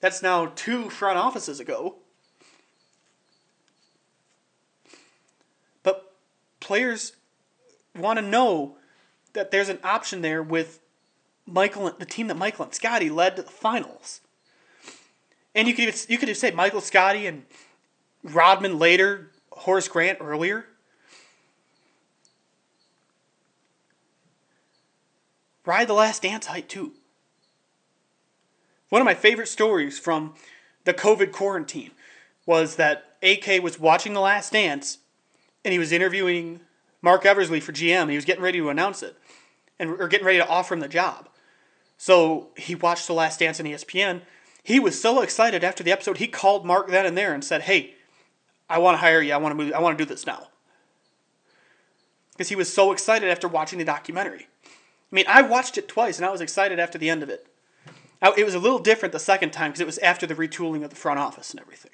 [0.00, 1.96] That's now two front offices ago.
[5.82, 6.12] But
[6.60, 7.12] players
[7.96, 8.76] want to know
[9.32, 10.80] that there's an option there with
[11.46, 14.20] Michael, the team that Michael and Scottie led to the finals.
[15.54, 17.44] And you could even, you could say Michael Scottie and
[18.22, 20.66] Rodman later, Horace Grant earlier.
[25.64, 26.92] Ride the Last Dance height too.
[28.88, 30.34] One of my favorite stories from
[30.84, 31.90] the COVID quarantine
[32.46, 34.98] was that AK was watching The Last Dance
[35.64, 36.60] and he was interviewing
[37.02, 38.08] Marc Eversley for GM.
[38.08, 39.16] He was getting ready to announce it
[39.78, 41.28] and or getting ready to offer him the job.
[41.98, 44.22] So he watched The Last Dance on ESPN.
[44.68, 47.62] He was so excited after the episode, he called Marc then and there and said,
[47.62, 47.94] "Hey,
[48.68, 49.32] I want to hire you.
[49.32, 49.72] I want to move.
[49.72, 50.48] I want to do this now."
[52.32, 54.46] Because he was so excited after watching the documentary.
[54.66, 54.68] I
[55.10, 57.46] mean, I watched it twice and I was excited after the end of it.
[58.20, 60.84] Now, it was a little different the second time because it was after the retooling
[60.84, 61.92] of the front office and everything.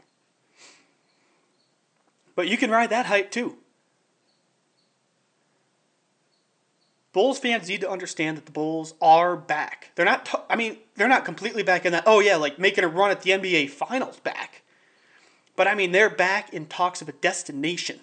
[2.34, 3.58] But you can ride that hype too.
[7.14, 9.92] Bulls fans need to understand that the Bulls are back.
[9.94, 10.26] They're not.
[10.26, 12.02] T- I mean, they're not completely back in that.
[12.06, 14.62] Oh yeah, like making a run at the NBA Finals back.
[15.54, 18.00] But I mean, they're back in talks of a destination.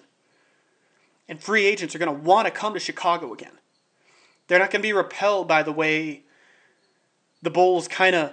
[1.28, 3.52] And free agents are going to want to come to Chicago again.
[4.48, 6.22] They're not going to be repelled by the way
[7.42, 8.32] the Bulls kind of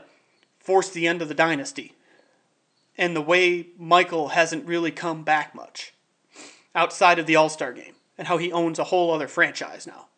[0.60, 1.94] forced the end of the dynasty.
[2.98, 5.94] And the way Michael hasn't really come back much
[6.74, 10.09] outside of the All Star game and how he owns a whole other franchise now.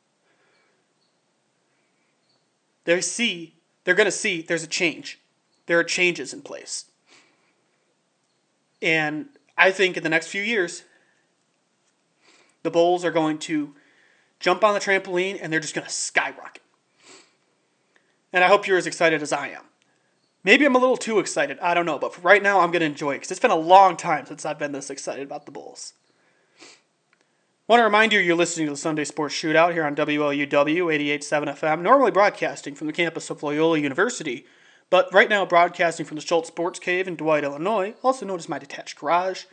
[2.86, 5.20] They see, they're going to see there's a change.
[5.68, 6.86] There are changes in place.
[8.82, 10.84] And I think in the next few years,
[12.64, 13.76] the Bulls are going to
[14.40, 16.64] jump on the trampoline and they're just going to skyrocket.
[18.34, 19.64] And I hope you're as excited as I am.
[20.44, 21.60] Maybe I'm a little too excited.
[21.60, 22.00] I don't know.
[22.00, 24.26] But for right now, I'm going to enjoy it because it's been a long time
[24.26, 25.94] since I've been this excited about the Bulls.
[27.72, 31.58] Want to remind you you're listening to the Sunday Sports Shootout here on WLUW 88.7
[31.58, 34.46] FM, normally broadcasting from the campus of Loyola University,
[34.90, 38.50] but right now broadcasting from the Schultz Sports Cave in Dwight, Illinois, also known as
[38.50, 39.46] my detached garage.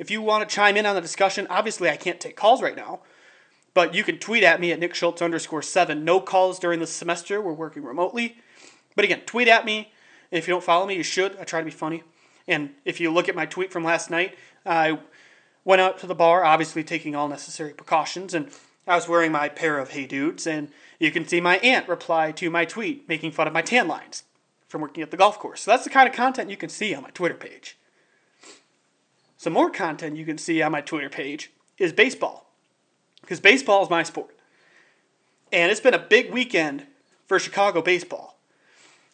[0.00, 2.74] If you want to chime in on the discussion, obviously I can't take calls right
[2.74, 3.02] now,
[3.72, 6.04] but you can tweet at me at Nick Schultz underscore seven.
[6.04, 7.40] No calls during this semester.
[7.40, 8.38] We're working remotely.
[8.96, 9.92] But again, tweet at me.
[10.32, 11.36] If you don't follow me, you should.
[11.38, 12.02] I try to be funny.
[12.48, 14.98] And if you look at my tweet from last night, I
[15.68, 18.50] went out to the bar, obviously taking all necessary precautions, and
[18.86, 22.32] I was wearing my pair of Hey Dudes, and you can see my aunt reply
[22.32, 24.22] to my tweet making fun of my tan lines
[24.66, 25.60] from working at the golf course.
[25.60, 27.76] So that's the kind of content you can see on my Twitter page.
[29.36, 32.50] Some more content you can see on my Twitter page is baseball,
[33.20, 34.34] because baseball is my sport.
[35.52, 36.86] And it's been a big weekend
[37.26, 38.38] for Chicago baseball.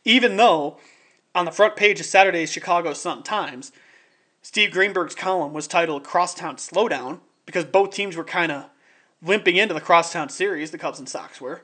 [0.05, 0.79] Even though
[1.35, 3.73] on the front page of Saturday's Chicago Sun Times,
[4.45, 8.67] Steve Greenberg's column was titled Crosstown Slowdown because both teams were kind of
[9.23, 11.63] limping into the Crosstown series, the Cubs and Sox were.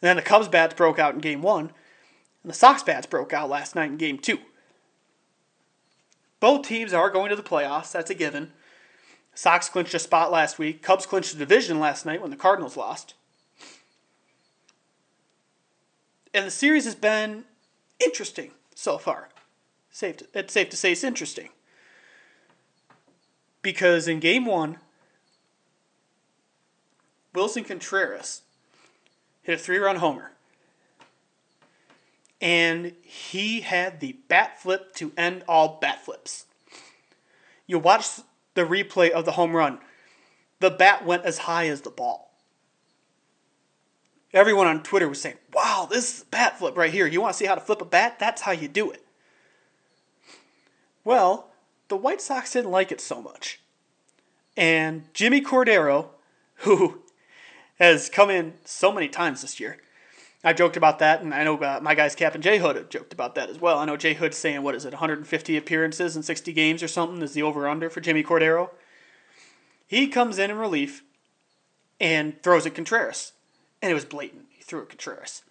[0.00, 1.70] And then the Cubs bats broke out in game one,
[2.42, 4.40] and the Sox bats broke out last night in game two.
[6.40, 8.52] Both teams are going to the playoffs, that's a given.
[9.34, 10.82] Sox clinched a spot last week.
[10.82, 13.14] Cubs clinched the division last night when the Cardinals lost.
[16.34, 17.44] And the series has been
[18.04, 19.28] interesting so far.
[19.92, 21.50] Safe to, it's safe to say it's interesting.
[23.60, 24.78] Because in game one,
[27.34, 28.42] Willson Contreras
[29.42, 30.32] hit a three run homer.
[32.40, 36.46] And he had the bat flip to end all bat flips.
[37.66, 38.20] You watch
[38.54, 39.78] the replay of the home run,
[40.58, 42.32] the bat went as high as the ball.
[44.32, 47.06] Everyone on Twitter was saying, wow, this is a bat flip right here.
[47.06, 48.18] You want to see how to flip a bat?
[48.18, 49.04] That's how you do it.
[51.04, 51.50] Well,
[51.88, 53.60] the White Sox didn't like it so much.
[54.56, 56.08] And Jimmy Cordero,
[56.56, 57.02] who
[57.78, 59.78] has come in so many times this year,
[60.44, 62.88] I joked about that, and I know uh, my guys Cap and J Hood have
[62.88, 63.78] joked about that as well.
[63.78, 67.22] I know Jay Hood's saying, what is it, 150 appearances in 60 games or something
[67.22, 68.70] is the over under for Jimmy Cordero.
[69.86, 71.04] He comes in in relief
[72.00, 73.32] and throws at Contreras.
[73.80, 74.46] And it was blatant.
[74.50, 75.42] He threw at Contreras.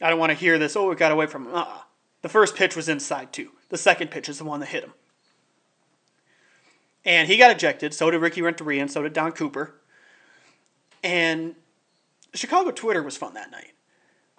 [0.00, 1.54] I don't want to hear this, oh, it got away from him.
[1.54, 1.82] Uh-uh.
[2.24, 3.50] The first pitch was inside, too.
[3.68, 4.94] The second pitch is the one that hit him.
[7.04, 7.92] And he got ejected.
[7.92, 9.74] So did Ricky Renteria, and so did Don Cooper.
[11.02, 11.54] And
[12.32, 13.74] Chicago Twitter was fun that night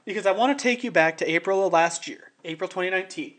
[0.03, 3.35] because I want to take you back to April of last year, April 2019.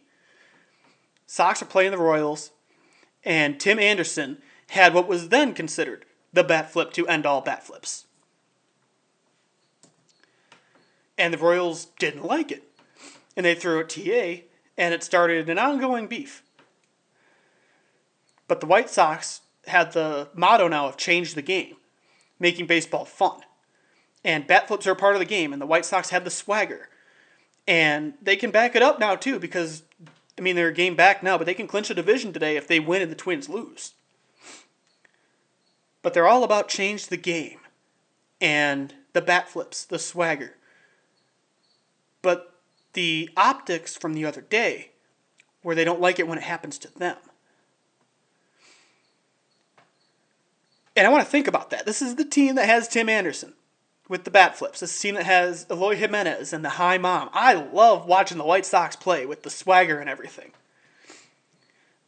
[1.27, 2.53] Sox are playing the Royals,
[3.25, 7.67] and Tim Anderson had what was then considered the bat flip to end all bat
[7.67, 8.07] flips.
[11.19, 12.66] And the Royals didn't like it.
[13.37, 14.44] And they threw a TA,
[14.79, 16.42] and it started an ongoing beef.
[18.49, 21.77] But the White Sox had the motto now of change the game,
[22.38, 23.40] making baseball fun.
[24.25, 26.88] And bat flips are part of the game, and the White Sox had the swagger.
[27.66, 29.83] And they can back it up now, too, because,
[30.38, 32.66] I mean, they're a game back now, but they can clinch a division today if
[32.66, 33.94] they win and the Twins lose.
[36.03, 37.59] But they're all about change the game
[38.40, 40.55] and the bat flips, the swagger.
[42.22, 42.56] But
[42.97, 44.93] the optics from the other day,
[45.63, 47.19] where they don't like it when it happens to them.
[50.97, 51.85] And I want to think about that.
[51.85, 53.53] This is the team that has Tim Anderson
[54.09, 54.81] with the bat flips.
[54.81, 57.29] This team that has Eloy Jimenez and the high mom.
[57.35, 60.53] I love watching the White Sox play with the swagger and everything.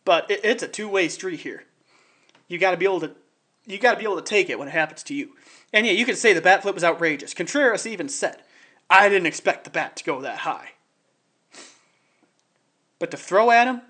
[0.07, 1.65] But it, it's a two-way street here.
[2.49, 3.13] You got to be able to
[3.67, 5.33] you got to be able to take it when it happens to you.
[5.71, 7.35] And yeah, you can say the bat flip was outrageous.
[7.35, 8.39] Contreras even said,
[8.89, 10.71] "I didn't expect the bat to go that high."
[12.99, 13.83] But to throw at him,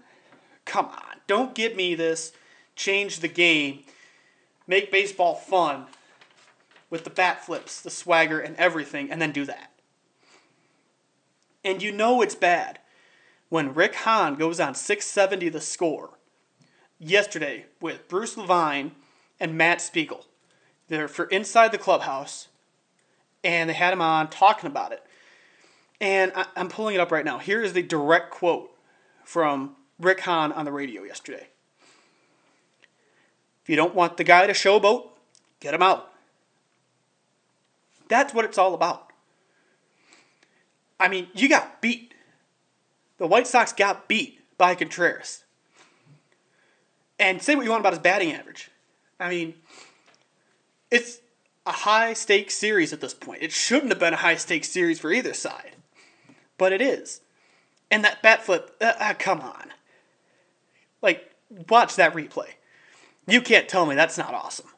[0.64, 2.32] come on, don't give me this
[2.76, 3.80] change the game,
[4.66, 5.86] make baseball fun
[6.90, 9.72] with the bat flips, the swagger, and everything, and then do that.
[11.64, 12.78] And you know it's bad
[13.48, 16.10] when Rick Hahn goes on 670 the score
[16.98, 18.92] yesterday with Bruce Levine
[19.40, 20.26] and Matt Spiegel.
[20.88, 22.48] They're for Inside the Clubhouse,
[23.44, 25.02] and they had him on talking about it.
[26.00, 27.38] And I, am pulling it up right now.
[27.38, 28.70] Here is the direct quote
[29.28, 31.48] from Rick Hahn on the radio yesterday.
[33.62, 35.06] If you don't want the guy to showboat,
[35.60, 36.10] get him out.
[38.08, 39.12] That's what it's all about.
[40.98, 42.14] I mean, you got beat.
[43.18, 45.44] The White Sox got beat by Contreras.
[47.18, 48.70] And say what you want about his batting average.
[49.20, 49.56] I mean,
[50.90, 51.20] it's
[51.66, 53.42] a high stakes series at this point.
[53.42, 55.76] It shouldn't have been a high stakes series for either side,
[56.56, 57.20] but it is.
[57.90, 59.72] And that bat flip, uh, uh, come on.
[61.00, 61.32] Like,
[61.68, 62.50] watch that replay.
[63.26, 64.68] You can't tell me that's not awesome.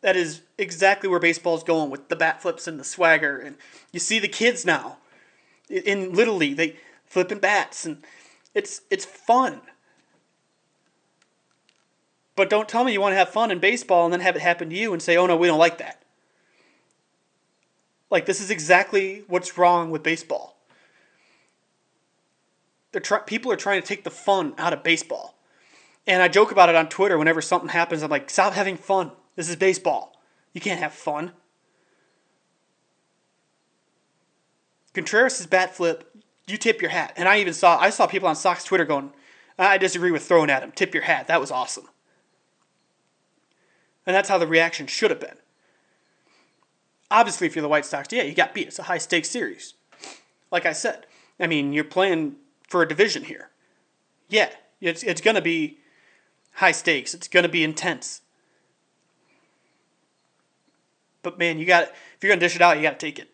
[0.00, 3.38] That is exactly where baseball's going with the bat flips and the swagger.
[3.38, 3.56] And
[3.92, 4.98] you see the kids now
[5.68, 6.76] in- Little League, they
[7.06, 8.02] flipping bats, and
[8.54, 9.60] it's it's fun.
[12.36, 14.42] But don't tell me you want to have fun in baseball and then have it
[14.42, 16.02] happen to you and say, "Oh no, we don't like that."
[18.10, 20.57] Like this is exactly what's wrong with baseball.
[22.92, 25.38] They're try- people are trying to take the fun out of baseball.
[26.06, 28.02] And I joke about it on Twitter whenever something happens.
[28.02, 29.12] I'm like, stop having fun.
[29.36, 30.20] This is baseball.
[30.54, 31.32] You can't have fun.
[34.94, 36.10] Contreras' bat flip,
[36.46, 37.12] you tip your hat.
[37.16, 39.12] And I even saw I saw people on Sox Twitter going,
[39.58, 40.72] I disagree with throwing at him.
[40.72, 41.26] Tip your hat.
[41.26, 41.88] That was awesome.
[44.06, 45.36] And that's how the reaction should have been.
[47.10, 48.68] Obviously, if you're the White Sox, yeah, you got beat.
[48.68, 49.74] It's a high stakes series.
[50.50, 51.06] Like I said,
[51.38, 52.36] I mean, you're playing
[52.68, 53.50] for a division here.
[54.28, 54.50] Yeah,
[54.80, 55.78] it's, it's going to be
[56.52, 57.14] high stakes.
[57.14, 58.20] It's going to be intense.
[61.22, 63.18] But man, you got if you're going to dish it out, you got to take
[63.18, 63.28] it.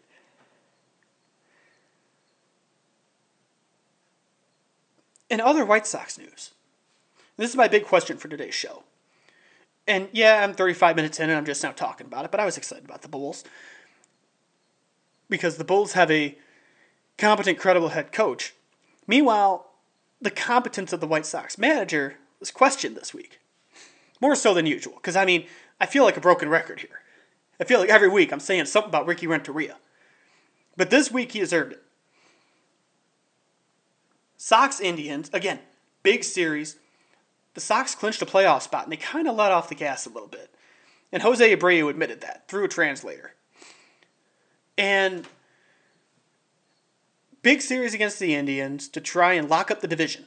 [5.29, 6.53] In other White Sox news,
[7.37, 8.85] this is my big question for today's show.
[9.87, 12.45] And yeah, I'm 35 minutes in and I'm just now talking about it, but I
[12.45, 13.45] was excited about the Bulls.
[15.29, 16.39] Because the Bulls have a
[17.19, 18.55] competent, credible head coach.
[19.07, 19.71] Meanwhile,
[20.21, 23.41] the competence of the White Sox manager was questioned this week.
[24.21, 25.47] More so than usual, because I mean,
[25.81, 27.01] I feel like a broken record here.
[27.61, 29.77] I feel like every week I'm saying something about Ricky Renteria.
[30.77, 31.83] But this week he deserved it.
[34.37, 35.61] Sox Indians, again,
[36.03, 36.77] big series.
[37.55, 40.11] The Sox clinched a playoff spot and they kind of let off the gas a
[40.11, 40.55] little bit.
[41.13, 43.35] And Jose Abreu admitted that through a translator.
[44.77, 45.27] And
[47.45, 50.25] big series against the Indians to try and lock up the division.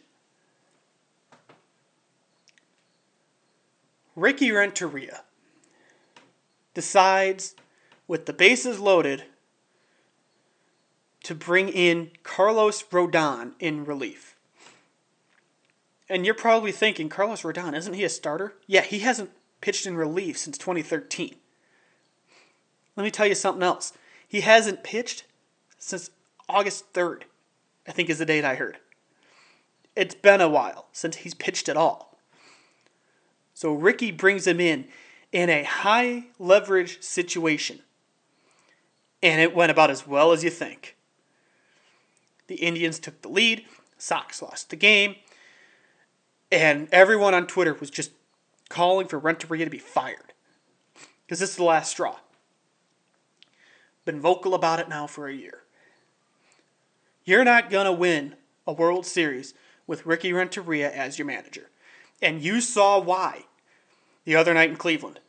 [4.16, 5.24] Ricky Renteria
[6.74, 7.56] decides,
[8.08, 9.24] with the bases loaded,
[11.24, 14.36] to bring in Carlos Rodon in relief.
[16.08, 18.54] And you're probably thinking, Carlos Rodon, isn't he a starter?
[18.68, 21.36] Yeah, he hasn't pitched in relief since 2013.
[22.96, 23.94] Let me tell you something else.
[24.28, 25.26] He hasn't pitched
[25.78, 26.12] since
[26.50, 27.24] August 3rd,
[27.88, 28.78] I think is the date I heard.
[29.96, 32.20] It's been a while since he's pitched at all.
[33.54, 34.88] So Ricky brings him in
[35.32, 37.82] in a high leverage situation.
[39.22, 40.96] And it went about as well as you think.
[42.48, 43.66] The Indians took the lead,
[43.98, 45.16] Sox lost the game,
[46.52, 48.12] and everyone on Twitter was just
[48.70, 50.34] calling for Renteria to be fired.
[51.26, 52.18] Because this is the last straw.
[54.06, 55.64] Been vocal about it now for a year.
[57.28, 59.54] You're not going to win a World Series
[59.86, 61.70] with Ricky Renteria as your manager.
[62.22, 63.44] And you saw why
[64.24, 65.20] the other night in Cleveland.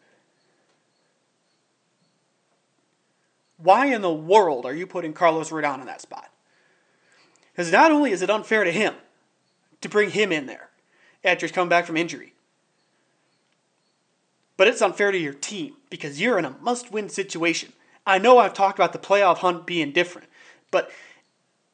[3.57, 6.31] Why in the world are you putting Carlos Rodon in that spot?
[7.51, 8.95] Because not only is it unfair to him
[9.81, 10.69] to bring him in there
[11.25, 12.33] after he's come back from injury,
[14.57, 17.73] but it's unfair to your team because you're in a must win situation.
[18.07, 20.29] I know I've talked about the playoff hunt being different,
[20.71, 20.93] but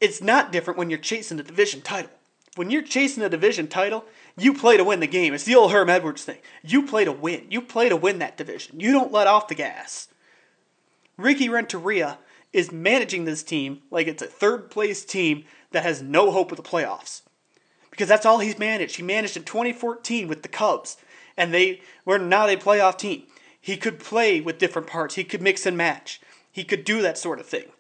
[0.05, 2.11] it's not different when you're chasing a division title.
[2.57, 4.05] When you're chasing a division title,
[4.37, 5.33] you play to win the game.
[5.33, 6.39] It's the old Herm Edwards thing.
[6.63, 7.47] You play to win.
[7.49, 8.79] You play to win that division.
[8.79, 10.09] You don't let off the gas.
[11.17, 12.19] Ricky Renteria
[12.53, 16.59] is managing this team like it's a third place team that has no hope of
[16.59, 17.23] the playoffs.
[17.91, 18.97] Because that's all he's managed.
[18.97, 20.99] He managed in 2014 with the Cubs,
[21.35, 23.23] and they were not a playoff team.
[23.59, 26.21] He could play with different parts, he could mix and match,
[26.53, 27.71] he could do that sort of thing.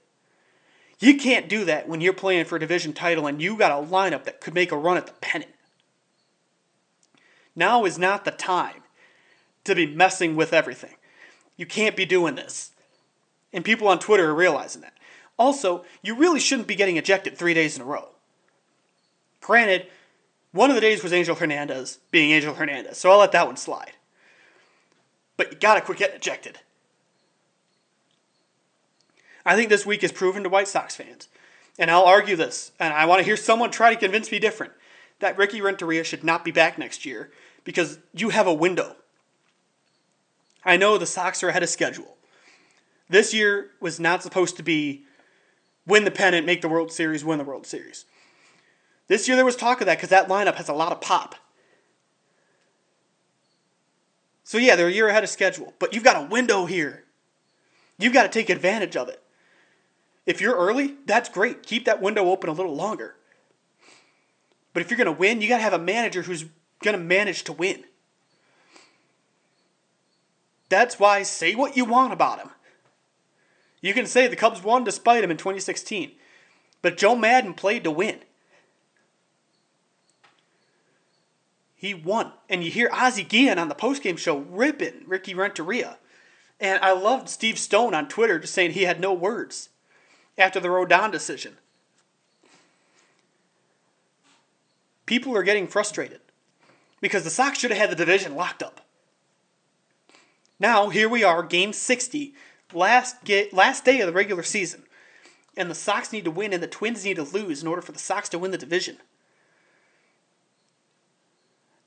[1.04, 3.86] You can't do that when you're playing for a division title and you got a
[3.86, 5.50] lineup that could make a run at the pennant.
[7.54, 8.82] Now is not the time
[9.64, 10.94] to be messing with everything.
[11.58, 12.70] You can't be doing this.
[13.52, 14.94] And people on Twitter are realizing that.
[15.38, 18.08] Also, you really shouldn't be getting ejected three days in a row.
[19.42, 19.88] Granted,
[20.52, 23.58] one of the days was Angel Hernandez being Angel Hernandez, so I'll let that one
[23.58, 23.92] slide.
[25.36, 26.60] But you gotta quit getting ejected.
[29.44, 31.28] I think this week has proven to White Sox fans,
[31.78, 34.72] and I'll argue this, and I want to hear someone try to convince me different,
[35.20, 37.30] that Ricky Renteria should not be back next year
[37.62, 38.96] because you have a window.
[40.64, 42.16] I know the Sox are ahead of schedule.
[43.08, 45.04] This year was not supposed to be
[45.86, 48.06] win the pennant, make the World Series, win the World Series.
[49.08, 51.34] This year there was talk of that because that lineup has a lot of pop.
[54.42, 57.04] So yeah, they're a year ahead of schedule, but you've got a window here.
[57.98, 59.22] You've got to take advantage of it.
[60.26, 61.62] If you're early, that's great.
[61.64, 63.14] Keep that window open a little longer.
[64.72, 66.46] But if you're going to win, you got to have a manager who's
[66.82, 67.84] going to manage to win.
[70.68, 72.50] That's why say what you want about him.
[73.80, 76.12] You can say the Cubs won despite him in 2016.
[76.80, 78.20] But Joe Maddon played to win.
[81.76, 82.32] He won.
[82.48, 85.98] And you hear Ozzie Guillen on the postgame show ripping Ricky Renteria.
[86.58, 89.68] And I loved Steve Stone on Twitter just saying he had no words
[90.36, 91.56] after the Rodon decision.
[95.06, 96.20] People are getting frustrated
[97.00, 98.80] because the Sox should have had the division locked up.
[100.58, 102.34] Now, here we are, game 60,
[102.72, 104.84] last, ga- last day of the regular season.
[105.56, 107.92] And the Sox need to win and the Twins need to lose in order for
[107.92, 108.98] the Sox to win the division.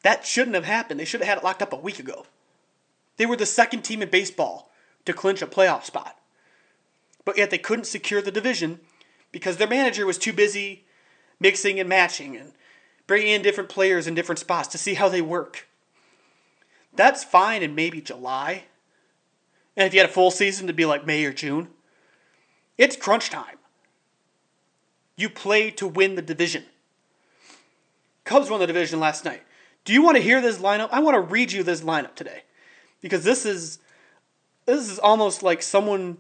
[0.04, 1.00] That shouldn't have happened.
[1.00, 2.28] They should have had it locked up a week ago.
[3.18, 4.72] They were the second team in baseball
[5.06, 6.18] to clinch a playoff spot.
[7.28, 8.80] But yet they couldn't secure the division
[9.34, 10.86] because their manager was too busy
[11.42, 12.54] mixing and matching and
[13.06, 15.68] bringing in different players in different spots to see how they work.
[16.96, 18.64] That's fine in maybe July.
[19.76, 21.68] And if you had a full season to be like May or June,
[22.78, 23.58] it's crunch time.
[25.18, 26.64] You play to win the division.
[28.24, 29.42] Cubs won the division last night.
[29.84, 30.88] Do you want to hear this lineup?
[30.94, 32.44] I want to read you this lineup today.
[33.02, 33.80] Because this is
[34.66, 36.20] this is almost like someone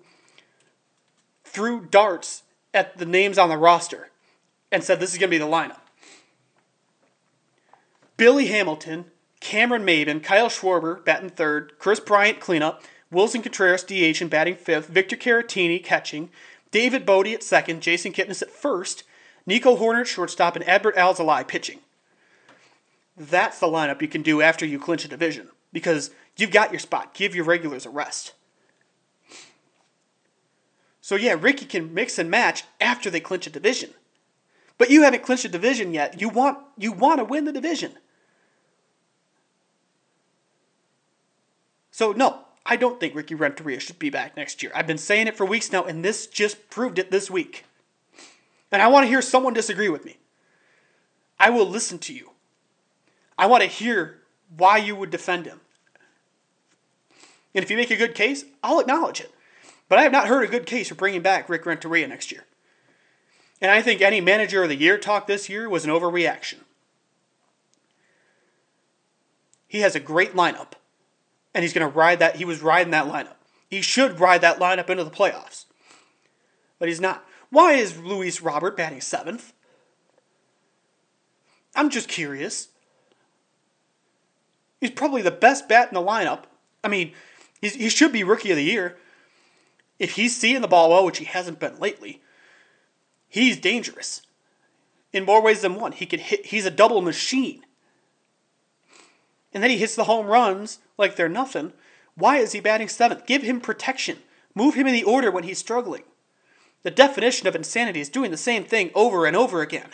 [1.57, 4.11] threw darts at the names on the roster
[4.71, 5.79] and said this is going to be the lineup.
[8.15, 9.05] Billy Hamilton,
[9.39, 14.85] Cameron Maybin, Kyle Schwarber batting third, Kris Bryant cleanup, Willson Contreras DH and batting fifth,
[14.85, 16.29] Victor Caratini catching,
[16.69, 19.03] David Bote at second, Jason Kipnis at first,
[19.47, 21.79] Nico Hoerner shortstop, and Adbert Alzolay pitching.
[23.17, 26.79] That's the lineup you can do after you clinch a division because you've got your
[26.79, 27.15] spot.
[27.15, 28.33] Give your regulars a rest.
[31.07, 33.91] So yeah, Ricky can mix and match after they clinch a division.
[34.77, 36.19] But you haven't clinched a division yet.
[36.19, 37.93] You want you want to win the division.
[41.91, 44.69] So no, I don't think Ricky Renteria should be back next year.
[44.75, 47.63] I've been saying it for weeks now, and this just proved it this week.
[48.69, 50.17] And I want to hear someone disagree with me.
[51.39, 52.31] I will listen to you.
[53.37, 54.23] I want to hear
[54.57, 55.61] why you would defend him.
[57.55, 59.31] And if you make a good case, I'll acknowledge it.
[59.89, 62.45] But I have not heard a good case for bringing back Rick Renteria next year.
[63.61, 66.59] And I think any manager of the year talk this year was an overreaction.
[69.67, 70.73] He has a great lineup,
[71.53, 72.37] and he's going to ride that.
[72.37, 73.35] He was riding that lineup.
[73.69, 75.65] He should ride that lineup into the playoffs,
[76.79, 77.25] but he's not.
[77.49, 79.53] Why is Luis Robert batting seventh?
[81.75, 82.69] I'm just curious.
[84.79, 86.43] He's probably the best bat in the lineup.
[86.83, 87.13] I mean,
[87.61, 88.97] he should be rookie of the year.
[89.99, 92.21] If he's seeing the ball well, which he hasn't been lately,
[93.27, 94.21] he's dangerous
[95.11, 95.91] in more ways than one.
[95.91, 96.47] He can hit.
[96.47, 97.63] He's a double machine.
[99.53, 101.73] And then he hits the home runs like they're nothing.
[102.15, 103.25] Why is he batting seventh?
[103.25, 104.19] Give him protection.
[104.53, 106.03] Move him in the order when he's struggling.
[106.83, 109.89] The definition of insanity is doing the same thing over and over again.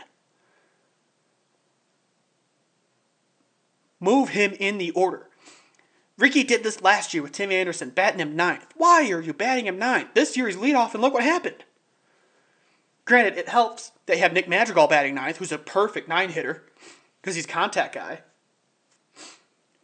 [3.99, 5.27] Move him in the order.
[6.17, 8.67] Ricky did this last year with Tim Anderson, batting him ninth.
[8.75, 10.09] Why are you batting him ninth?
[10.13, 11.63] This year he's leadoff, and look what happened.
[13.05, 16.63] Granted, it helps they have Nick Madrigal batting ninth, who's a perfect nine hitter
[17.21, 18.21] because he's contact guy.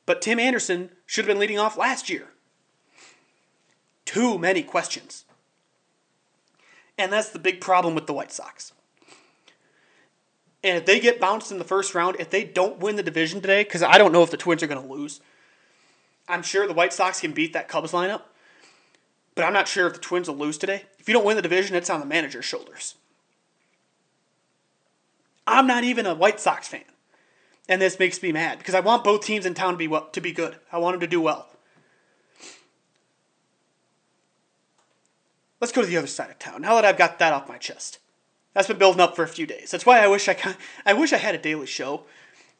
[0.06, 2.30] But Tim Anderson should have been leading off last year.
[4.06, 5.26] Too many questions.
[6.98, 8.74] And that's the big problem with the White Sox.
[10.64, 13.40] And if they get bounced in the first round, if they don't win the division
[13.40, 15.22] today, because I don't know if the Twins are going to lose,
[16.30, 18.22] I'm sure the White Sox can beat that Cubs lineup.
[19.36, 20.84] But I'm not sure if the Twins will lose today.
[21.00, 22.96] If you don't win the division, it's on the manager's shoulders.
[25.48, 26.84] I'm not even a White Sox fan.
[27.68, 30.08] And this makes me mad because I want both teams in town to be well,
[30.10, 30.58] to be good.
[30.72, 31.48] I want them to do well.
[35.60, 36.62] Let's go to the other side of town.
[36.62, 38.00] Now that I've got that off my chest.
[38.54, 39.72] That's been building up for a few days.
[39.72, 40.36] That's why I wish I
[40.86, 42.06] I wish I had a daily show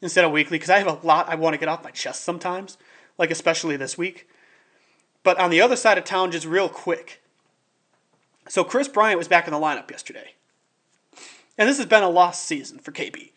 [0.00, 2.22] instead of weekly because I have a lot I want to get off my chest
[2.24, 2.78] sometimes,
[3.20, 4.26] like especially this week.
[5.22, 7.22] But on the other side of town, just real quick.
[8.48, 10.34] So Kris Bryant was back in the lineup yesterday.
[11.58, 13.32] And this has been a lost season for KB.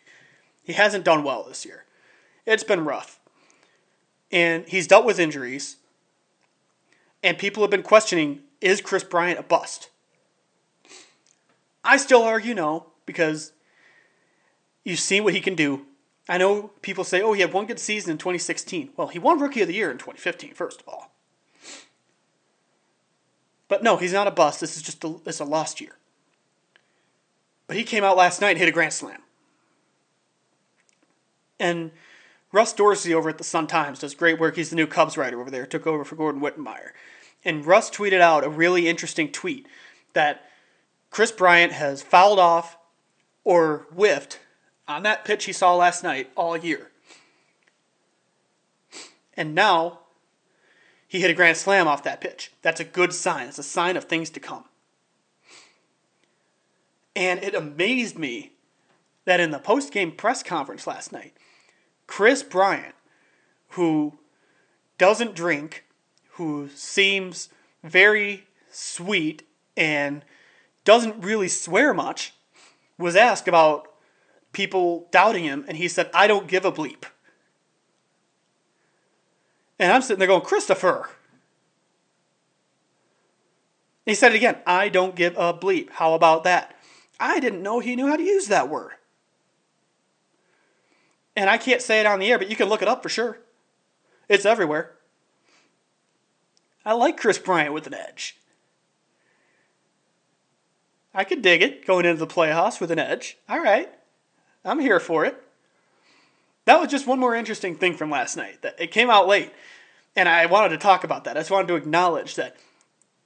[0.64, 1.84] He hasn't done well this year.
[2.46, 3.20] It's been rough.
[4.32, 5.76] And he's dealt with injuries.
[7.22, 9.90] And people have been questioning is Kris Bryant a bust?
[11.84, 13.52] I still argue no, because
[14.82, 15.84] you've seen what he can do.
[16.28, 18.90] I know people say, oh, he had one good season in 2016.
[18.96, 21.10] Well, he won Rookie of the Year in 2015, first of all.
[23.68, 24.60] But no, he's not a bust.
[24.60, 25.96] This is just a, it's a lost year.
[27.66, 29.22] But he came out last night and hit a grand slam.
[31.58, 31.92] And
[32.52, 34.56] Russ Dorsey over at the Sun Times does great work.
[34.56, 35.66] He's the new Cubs writer over there.
[35.66, 36.90] Took over for Gordon Wittenmyer.
[37.44, 39.66] And Russ tweeted out a really interesting tweet
[40.14, 40.48] that
[41.10, 42.76] Kris Bryant has fouled off
[43.44, 44.40] or whiffed
[44.86, 46.90] on that pitch he saw last night all year.
[49.36, 50.00] And now
[51.08, 52.52] he hit a grand slam off that pitch.
[52.62, 53.48] That's a good sign.
[53.48, 54.64] It's a sign of things to come.
[57.16, 58.52] And it amazed me
[59.24, 61.34] that in the post game press conference last night,
[62.06, 62.94] Kris Bryant,
[63.70, 64.18] who
[64.98, 65.84] doesn't drink,
[66.30, 67.48] who seems
[67.82, 70.24] very sweet and
[70.84, 72.34] doesn't really swear much,
[72.98, 73.93] was asked about
[74.54, 77.04] people doubting him, and he said, I don't give a bleep.
[79.78, 81.10] And I'm sitting there going, Christopher.
[84.06, 85.90] He said it again, I don't give a bleep.
[85.90, 86.76] How about that?
[87.20, 88.92] I didn't know he knew how to use that word.
[91.36, 93.08] And I can't say it on the air, but you can look it up for
[93.08, 93.38] sure.
[94.28, 94.92] It's everywhere.
[96.84, 98.36] I like Kris Bryant with an edge.
[101.14, 103.38] I could dig it going into the playoffs with an edge.
[103.48, 103.92] All right.
[104.64, 105.40] I'm here for it.
[106.64, 108.62] That was just one more interesting thing from last night.
[108.62, 109.52] That it came out late,
[110.16, 111.36] and I wanted to talk about that.
[111.36, 112.56] I just wanted to acknowledge that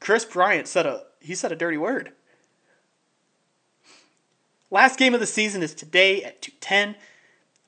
[0.01, 2.13] Kris Bryant said a he said a dirty word.
[4.71, 6.97] Last game of the season is today at 2:10.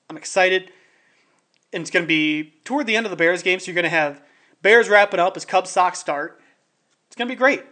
[0.09, 0.73] I'm excited.
[1.73, 3.85] And it's going to be toward the end of the Bears game, so you're going
[3.85, 4.21] to have
[4.61, 6.41] Bears wrapping up as Cubs Sox start.
[7.07, 7.63] It's going to be great.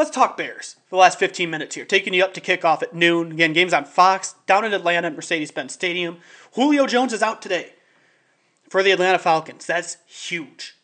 [0.00, 1.84] Let's talk Bears for the last 15 minutes here.
[1.84, 3.32] Taking you up to kickoff at noon.
[3.32, 6.16] Again, games on Fox, down in Atlanta at Mercedes Benz Stadium.
[6.54, 7.74] Julio Jones is out today
[8.70, 9.66] for the Atlanta Falcons.
[9.66, 10.74] That's huge.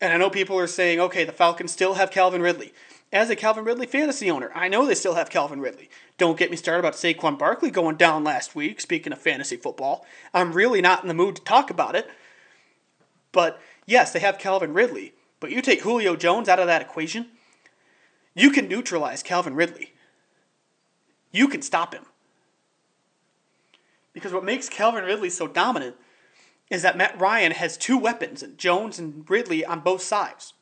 [0.00, 2.72] And I know people are saying, okay, the Falcons still have Calvin Ridley.
[3.12, 5.90] As a Calvin Ridley fantasy owner, I know they still have Calvin Ridley.
[6.16, 10.06] Don't get me started about Saquon Barkley going down last week, speaking of fantasy football.
[10.32, 12.08] I'm really not in the mood to talk about it.
[13.32, 15.14] But yes, they have Calvin Ridley.
[15.40, 17.30] But you take Julio Jones out of that equation,
[18.36, 19.94] you can neutralize Calvin Ridley.
[21.32, 22.04] You can stop him.
[24.12, 25.96] Because what makes Calvin Ridley so dominant
[26.70, 30.52] is that Matt Ryan has two weapons, Jones and Ridley, on both sides.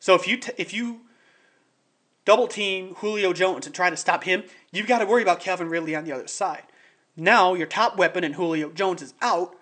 [0.00, 1.02] So if you t- if you
[2.24, 5.68] double team Julio Jones and try to stop him, you've got to worry about Calvin
[5.68, 6.64] Ridley on the other side.
[7.16, 9.56] Now your top weapon in Julio Jones is out.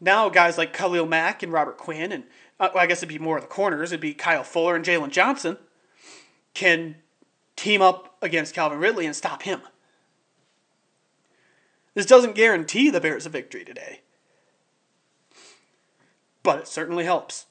[0.00, 2.24] Now guys like Khalil Mack and Robert Quinn, and
[2.60, 4.84] uh, well, I guess it'd be more of the corners, it'd be Kyle Fuller and
[4.84, 5.58] Jaylon Johnson,
[6.54, 6.96] can
[7.56, 9.60] team up against Calvin Ridley and stop him.
[11.94, 14.00] This doesn't guarantee the Bears a victory today,
[16.42, 17.46] but it certainly helps.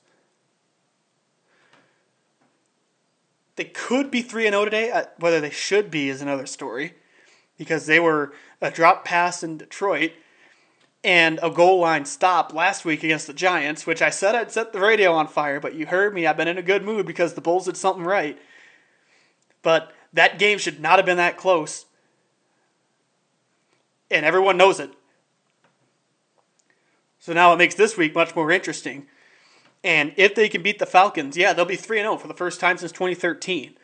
[3.56, 4.92] They could be 3 0 today.
[4.92, 6.96] Uh, Whether they should be is another story
[7.58, 10.12] because they were a drop pass in Detroit
[11.04, 14.74] and a goal line stop last week against the Giants, which I said I'd set
[14.74, 16.26] the radio on fire, but you heard me.
[16.26, 18.40] I've been in a good mood because the Bulls did something right.
[19.64, 21.86] But that game should not have been that close.
[24.12, 24.92] And everyone knows it.
[27.18, 29.08] So now it makes this week much more interesting.
[29.84, 32.60] And if they can beat the Falcons, yeah, they'll be 3 0 for the first
[32.60, 33.76] time since 2013.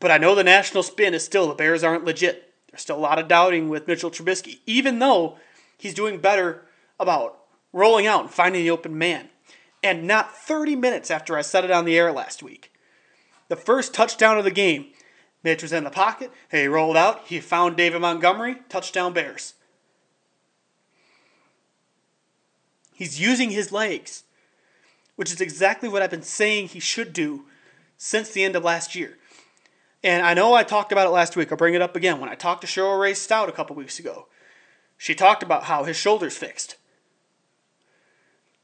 [0.00, 2.52] But I know the national spin is still the Bears aren't legit.
[2.70, 5.36] There's still a lot of doubting with Mitchell Trubisky, even though
[5.78, 6.62] he's doing better
[6.98, 7.38] about
[7.72, 9.28] rolling out and finding the open man.
[9.82, 12.71] And not 30 minutes after I said it on the air last week,
[13.52, 14.86] the first touchdown of the game,
[15.42, 16.32] Mitch was in the pocket.
[16.50, 17.26] He rolled out.
[17.26, 18.56] He found David Montgomery.
[18.70, 19.52] Touchdown Bears.
[22.94, 24.24] He's using his legs,
[25.16, 27.44] which is exactly what I've been saying he should do
[27.98, 29.18] since the end of last year.
[30.02, 31.52] And I know I talked about it last week.
[31.52, 32.20] I'll bring it up again.
[32.20, 34.28] When I talked to Cheryl Raye-Stout a couple weeks ago,
[34.96, 36.76] she talked about how his shoulder's fixed.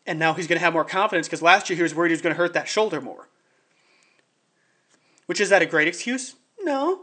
[0.07, 2.15] And now he's going to have more confidence because last year he was worried he
[2.15, 3.29] was going to hurt that shoulder more.
[5.29, 6.37] Which is that a great excuse?
[6.63, 7.03] No.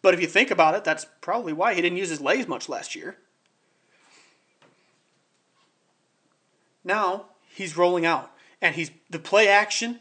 [0.00, 2.66] But if you think about it, that's probably why he didn't use his legs much
[2.66, 3.18] last year.
[6.82, 8.30] Now he's rolling out,
[8.62, 10.00] and he's the play action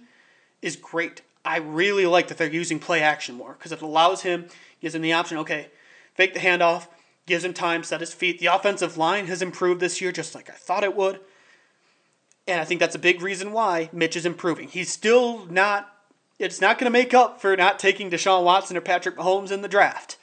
[0.61, 1.21] is great.
[1.43, 4.47] I really like that they're using play action more because it allows him,
[4.79, 5.37] gives him the option.
[5.39, 5.67] Okay,
[6.13, 6.87] fake the handoff,
[7.25, 8.39] gives him time, set his feet.
[8.39, 11.19] The offensive line has improved this year, just like I thought it would.
[12.47, 14.67] And I think that's a big reason why Mitch is improving.
[14.67, 15.91] He's still not,
[16.37, 19.61] it's not going to make up for not taking Deshaun Watson or Patrick Mahomes in
[19.61, 20.17] the draft.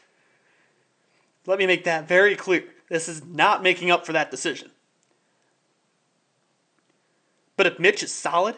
[1.46, 2.64] Let me make that very clear.
[2.88, 4.70] This is not making up for that decision.
[7.56, 8.56] But if Mitch is solid,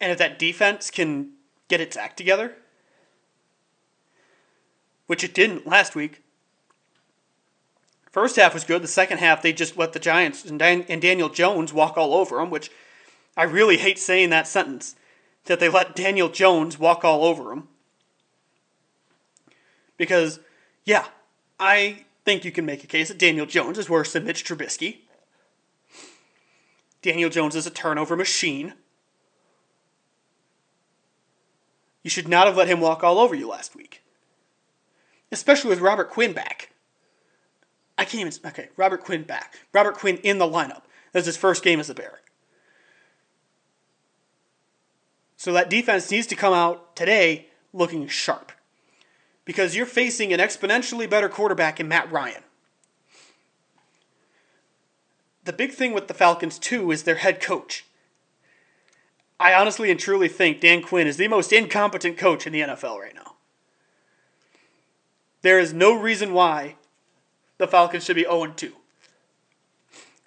[0.00, 1.32] and if that defense can
[1.68, 2.56] get its act together,
[5.06, 6.22] which it didn't last week.
[8.10, 8.82] First half was good.
[8.82, 12.14] The second half, they just let the Giants and, Dan- and Daniel Jones walk all
[12.14, 12.70] over them, which
[13.36, 14.96] I really hate saying that sentence
[15.44, 17.68] that they let Daniel Jones walk all over them.
[19.96, 20.40] Because,
[20.84, 21.06] yeah,
[21.58, 24.98] I think you can make a case that Daniel Jones is worse than Mitch Trubisky.
[27.02, 28.74] Daniel Jones is a turnover machine.
[32.02, 34.02] You should not have let him walk all over you last week.
[35.30, 36.67] Especially with Robert Quinn back.
[37.98, 38.32] I can't even.
[38.50, 39.58] Okay, Robert Quinn back.
[39.74, 40.82] Robert Quinn in the lineup.
[41.12, 42.20] That's his first game as a Bear.
[45.36, 48.52] So that defense needs to come out today looking sharp.
[49.44, 52.42] Because you're facing an exponentially better quarterback in Matt Ryan.
[55.44, 57.86] The big thing with the Falcons, too, is their head coach.
[59.40, 62.98] I honestly and truly think Dan Quinn is the most incompetent coach in the NFL
[62.98, 63.36] right now.
[65.42, 66.76] There is no reason why
[67.58, 68.72] the Falcons should be 0 2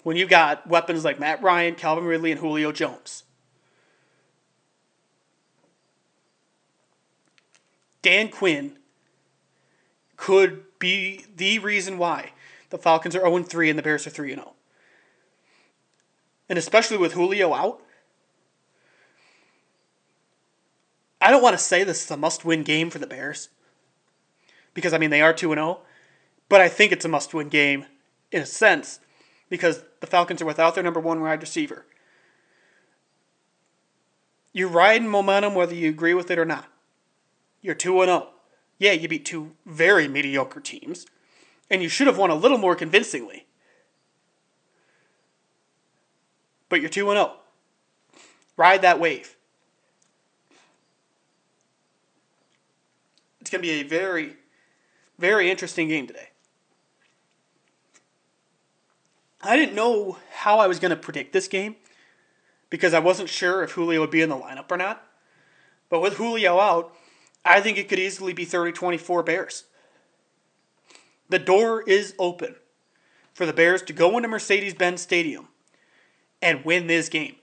[0.04, 3.24] when you've got weapons like Matt Ryan, Calvin Ridley, and Julio Jones.
[8.02, 8.78] Dan Quinn
[10.18, 12.32] could be the reason why
[12.70, 14.54] the Falcons are 0 3 and the Bears are 3 0.
[16.50, 17.82] And especially with Julio out,
[21.22, 23.50] I don't want to say this is a must win game for the Bears
[24.74, 25.80] because, I mean, they are 2 0,
[26.52, 27.86] but I think it's a must win game
[28.30, 29.00] in a sense
[29.48, 31.86] because the Falcons are without their number one wide receiver.
[34.52, 36.68] You're riding momentum whether you agree with it or not.
[37.62, 38.28] You're 2 0.
[38.80, 41.06] Yeah, you beat two very mediocre teams,
[41.70, 43.46] and you should have won a little more convincingly.
[46.68, 47.34] But you're 2 0.
[48.58, 49.38] Ride that wave.
[53.40, 54.36] It's going to be a very,
[55.18, 56.31] very interesting game today.
[59.44, 61.76] I didn't know how I was going to predict this game
[62.70, 65.04] because I wasn't sure if Julio would be in the lineup or not.
[65.90, 66.96] But with Julio out,
[67.44, 69.64] I think it could easily be 30 24 Bears.
[71.30, 72.56] The door is open
[73.34, 75.48] for the Bears to go into Mercedes Benz Stadium
[76.42, 77.36] and win this game.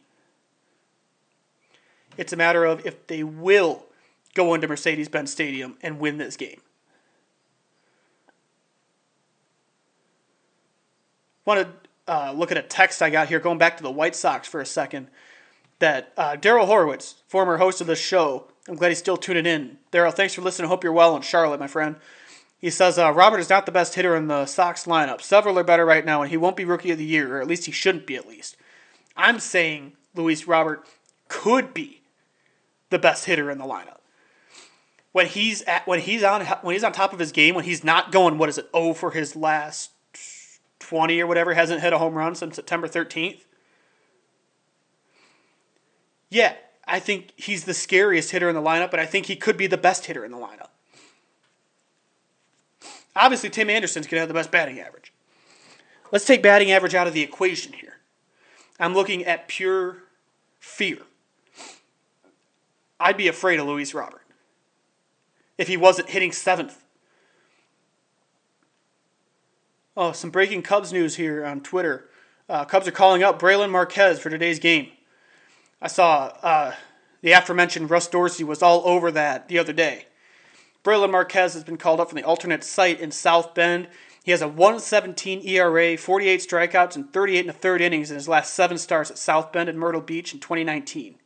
[2.16, 3.86] It's a matter of if they will
[4.34, 6.60] go into Mercedes Benz Stadium and win this game.
[11.44, 14.16] Want to uh, look at a text I got here, going back to the White
[14.16, 15.08] Sox for a second.
[15.78, 19.78] That uh, Daryl Horowitz, former host of the show, I'm glad he's still tuning in.
[19.92, 20.68] Daryl, thanks for listening.
[20.68, 21.96] Hope you're well in Charlotte, my friend.
[22.58, 25.20] He says uh, Robert is not the best hitter in the Sox lineup.
[25.20, 27.46] Several are better right now, and he won't be rookie of the year, or at
[27.46, 28.16] least he shouldn't be.
[28.16, 28.56] At least,
[29.16, 30.84] I'm saying Luis Robert
[31.28, 32.02] could be
[32.90, 33.98] the best hitter in the lineup
[35.12, 37.84] when he's at when he's on when he's on top of his game when he's
[37.84, 39.90] not going what is it oh for his last
[40.88, 43.44] 20 or whatever hasn't hit a home run since September 13th
[46.30, 46.54] yeah
[46.86, 49.66] I think he's the scariest hitter in the lineup but I think he could be
[49.66, 50.70] the best hitter in the lineup.
[53.14, 55.12] Obviously Tim Anderson's going to have the best batting average.
[56.10, 57.98] Let's take batting average out of the equation here.
[58.80, 60.04] I'm looking at pure
[60.58, 60.98] fear.
[62.98, 64.22] I'd be afraid of Luis Robert
[65.58, 66.82] if he wasn't hitting seventh.
[70.00, 72.08] Oh, some breaking Cubs news here on Twitter.
[72.48, 74.92] Uh, Cubs are calling up Brailyn Marquez for today's game.
[75.82, 76.74] I saw uh,
[77.20, 80.06] the aforementioned Russ Dorsey was all over that the other day.
[80.84, 83.88] Brailyn Marquez has been called up from the alternate site in South Bend.
[84.22, 88.28] He has a 117 ERA, 48 strikeouts, and 38 and a third innings in his
[88.28, 91.16] last seven starts at South Bend and Myrtle Beach in 2019.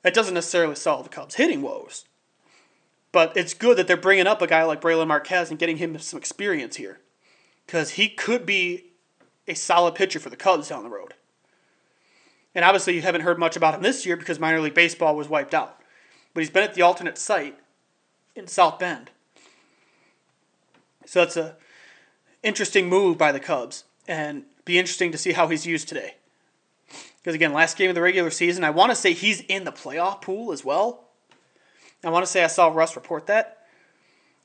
[0.00, 2.06] That doesn't necessarily solve the Cubs' hitting woes.
[3.14, 5.96] But it's good that they're bringing up a guy like Brailyn Marquez and getting him
[6.00, 6.98] some experience here.
[7.64, 8.86] Because he could be
[9.46, 11.14] a solid pitcher for the Cubs down the road.
[12.56, 15.28] And obviously, you haven't heard much about him this year because minor league baseball was
[15.28, 15.78] wiped out.
[16.34, 17.56] But he's been at the alternate site
[18.34, 19.12] in South Bend.
[21.06, 21.54] So that's a
[22.42, 23.84] interesting move by the Cubs.
[24.08, 26.16] And be interesting to see how he's used today.
[27.18, 29.70] Because again, last game of the regular season, I want to say he's in the
[29.70, 31.04] playoff pool as well.
[32.04, 33.58] I want to say I saw Russ report that.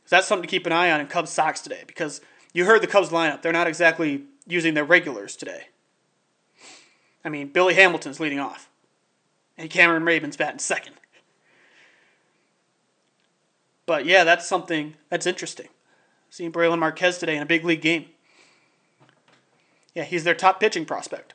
[0.05, 2.21] So that's something to keep an eye on in Cubs Sox today because
[2.53, 3.41] you heard the Cubs lineup.
[3.41, 5.67] They're not exactly using their regulars today.
[7.23, 8.69] I mean, Billy Hamilton's leading off,
[9.57, 10.95] and Cameron Raven's batting second.
[13.85, 15.67] But yeah, that's something that's interesting.
[16.29, 18.05] Seeing Brailyn Marquez today in a big league game.
[19.93, 21.33] Yeah, he's their top pitching prospect.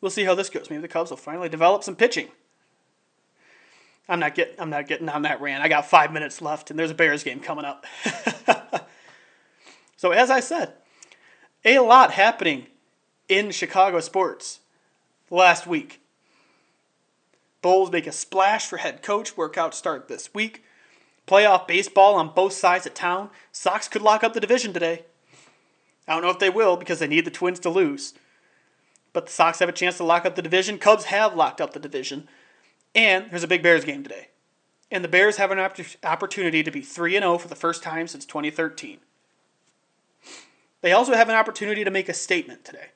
[0.00, 0.70] We'll see how this goes.
[0.70, 2.28] Maybe the Cubs will finally develop some pitching.
[4.08, 5.62] I'm not getting I'm not getting on that rant.
[5.62, 7.86] I got five minutes left, and there's a Bears game coming up.
[9.96, 10.74] so as I said,
[11.64, 12.66] a lot happening
[13.28, 14.60] in Chicago sports
[15.30, 16.00] last week.
[17.62, 19.38] Bulls make a splash for head coach.
[19.38, 20.62] Workout start this week.
[21.26, 23.30] Playoff baseball on both sides of town.
[23.50, 25.04] Sox could lock up the division today.
[26.06, 28.12] I don't know if they will because they need the Twins to lose.
[29.14, 30.76] But the Sox have a chance to lock up the division.
[30.76, 32.28] Cubs have locked up the division.
[32.94, 34.28] And there's a big Bears game today.
[34.90, 38.06] And the Bears have an opp- opportunity to be 3 0 for the first time
[38.06, 38.98] since 2013.
[40.82, 42.88] They also have an opportunity to make a statement today.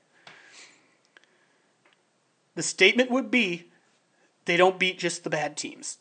[2.54, 3.68] The statement would be
[4.44, 5.98] they don't beat just the bad teams.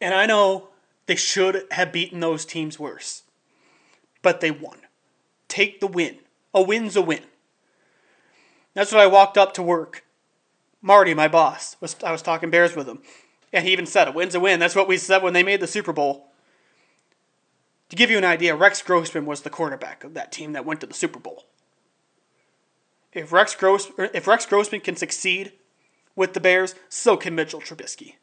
[0.00, 0.68] And I know
[1.06, 3.22] they should have beaten those teams worse,
[4.22, 4.78] but they won.
[5.48, 6.18] Take the win.
[6.54, 7.22] A win's a win.
[8.74, 10.04] That's what I walked up to work.
[10.82, 13.00] Marty, my boss, was I was talking Bears with him,
[13.52, 15.60] and he even said, "A win's a win." That's what we said when they made
[15.60, 16.32] the Super Bowl.
[17.88, 20.80] To give you an idea, Rex Grossman was the quarterback of that team that went
[20.80, 21.44] to the Super Bowl.
[23.12, 25.52] If Rex Gross er, if Rex Grossman can succeed
[26.16, 28.16] with the Bears, so can Mitchell Trubisky.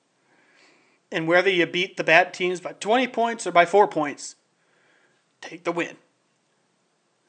[1.11, 4.35] And whether you beat the bad teams by 20 points or by 4 points,
[5.41, 5.97] take the win.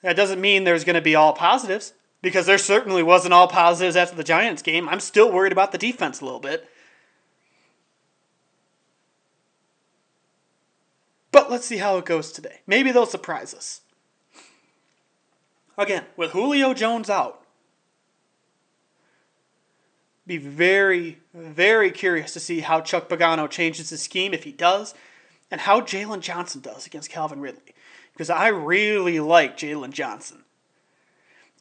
[0.03, 1.93] That doesn't mean there's going to be all positives
[2.23, 4.89] because there certainly wasn't all positives after the Giants game.
[4.89, 6.69] I'm still worried about the defense a little bit.
[11.33, 12.61] But let's see how it goes today.
[12.67, 13.83] Maybe they'll surprise us.
[15.79, 17.43] Again, with Julio Jones out,
[20.27, 24.95] be very, very curious to see how Chuck Pagano changes his scheme if he does,
[25.51, 27.75] and how Jaylon Johnson does against Calvin Ridley.
[28.13, 30.45] Because I really like Jaylon Johnson.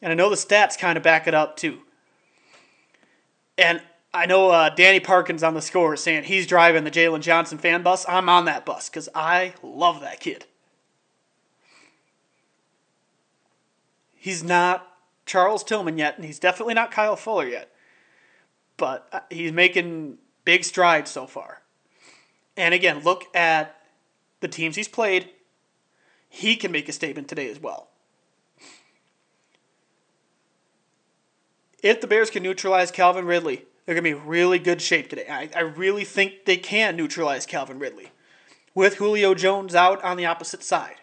[0.02, 1.80] And I know the stats kind of back it up too.
[3.58, 3.82] And
[4.14, 7.58] I know uh, Danny Parkins on the score is saying he's driving the Jaylon Johnson
[7.58, 8.06] fan bus.
[8.08, 10.46] I'm on that bus because I love that kid.
[14.16, 14.88] He's not
[15.26, 17.70] Charles Tillman yet, and he's definitely not Kyle Fuller yet.
[18.78, 21.62] But uh, he's making big strides so far.
[22.58, 23.76] And again, look at
[24.40, 25.30] the teams he's played.
[26.28, 27.89] He can make a statement today as well.
[31.82, 35.28] If the Bears can neutralize Calvin Ridley, they're going to be really good shape today.
[35.30, 38.12] I, I really think they can neutralize Calvin Ridley
[38.76, 40.96] with Julio Jones out on the opposite side.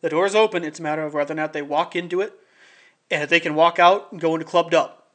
[0.00, 0.62] The door's open.
[0.62, 2.34] It's a matter of whether or not they walk into it
[3.10, 5.08] and if they can walk out and go into clubbed up.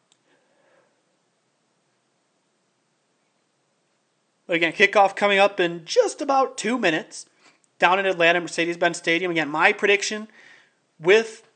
[4.45, 7.27] But again, kickoff coming up in just about two minutes
[7.79, 9.31] down in Atlanta, Mercedes Benz Stadium.
[9.31, 10.27] Again, my prediction
[10.99, 11.47] with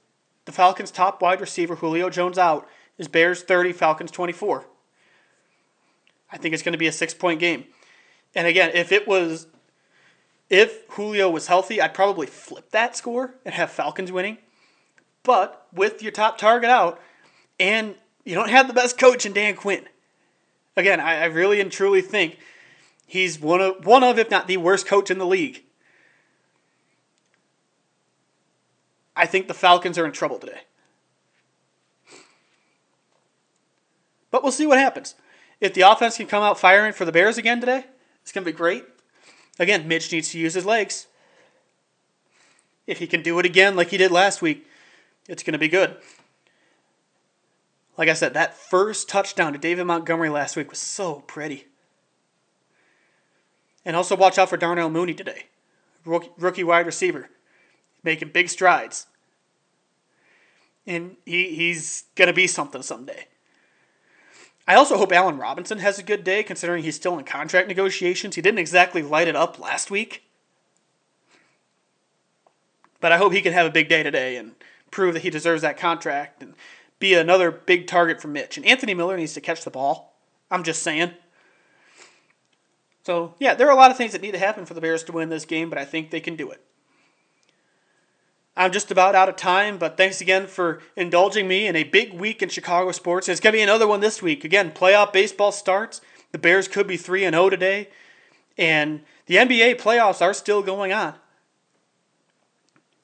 [0.47, 2.67] the Falcons' top wide receiver, Julio Jones, out
[2.97, 4.65] is Bears 30, Falcons 24.
[6.31, 7.65] I think it's going to be a six point game.
[8.33, 9.47] And again, if it was,
[10.49, 14.37] if Julio was healthy, I'd probably flip that score and have Falcons winning.
[15.23, 17.01] But with your top target out,
[17.59, 19.85] and you don't have the best coach in Dan Quinn.
[20.77, 22.37] Again, I, I really and truly think
[23.05, 25.63] he's one of one of, if not the worst coach in the league.
[29.17, 30.61] I think the Falcons are in trouble today.
[34.29, 35.15] But we'll see what happens.
[35.59, 37.85] If the offense can come out firing for the Bears again today,
[38.21, 38.85] it's going to be great.
[39.57, 41.07] Again, Mitch needs to use his legs.
[42.85, 44.67] If he can do it again like he did last week,
[45.27, 45.97] it's going to be good.
[47.97, 51.65] Like I said, that first touchdown to David Montgomery last week was so pretty.
[53.83, 55.45] And also watch out for Darnell Mooney today,
[56.05, 57.29] rookie, wide receiver,
[58.03, 59.07] making big strides.
[60.85, 63.27] And he, he's going to be something someday.
[64.67, 68.35] I also hope Allen Robinson has a good day considering he's still in contract negotiations.
[68.35, 70.23] He didn't exactly light it up last week.
[72.99, 74.55] But I hope he can have a big day today and
[74.91, 76.53] prove that he deserves that contract and
[76.99, 78.57] be another big target for Mitch.
[78.57, 80.15] And Anthony Miller needs to catch the ball.
[80.49, 81.11] I'm just saying.
[83.03, 85.03] So, yeah, there are a lot of things that need to happen for the Bears
[85.03, 86.61] to win this game, but I think they can do it.
[88.57, 92.13] I'm just about out of time, but thanks again for indulging me in a big
[92.13, 93.29] week in Chicago sports.
[93.29, 94.43] It's going to be another one this week.
[94.43, 96.01] Again, playoff baseball starts.
[96.31, 97.89] The Bears could be 3 and 0 today,
[98.57, 101.13] and the NBA playoffs are still going on.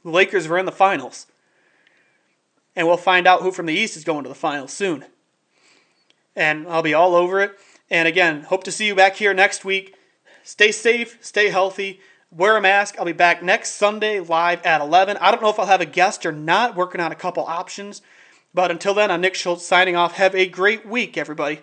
[0.03, 1.27] The Lakers are in the finals.
[2.75, 5.05] And we'll find out who from the East is going to the finals soon.
[6.35, 7.59] And I'll be all over it.
[7.91, 9.95] And again, hope to see you back here next week.
[10.43, 12.01] Stay safe, stay healthy
[12.35, 12.95] wear a mask.
[12.97, 15.17] I'll be back next Sunday live at 11.
[15.17, 18.01] I don't know if I'll have a guest or not, working on a couple options.
[18.53, 20.13] But until then, I'm Nick Schultz signing off.
[20.13, 21.61] Have a great week, everybody.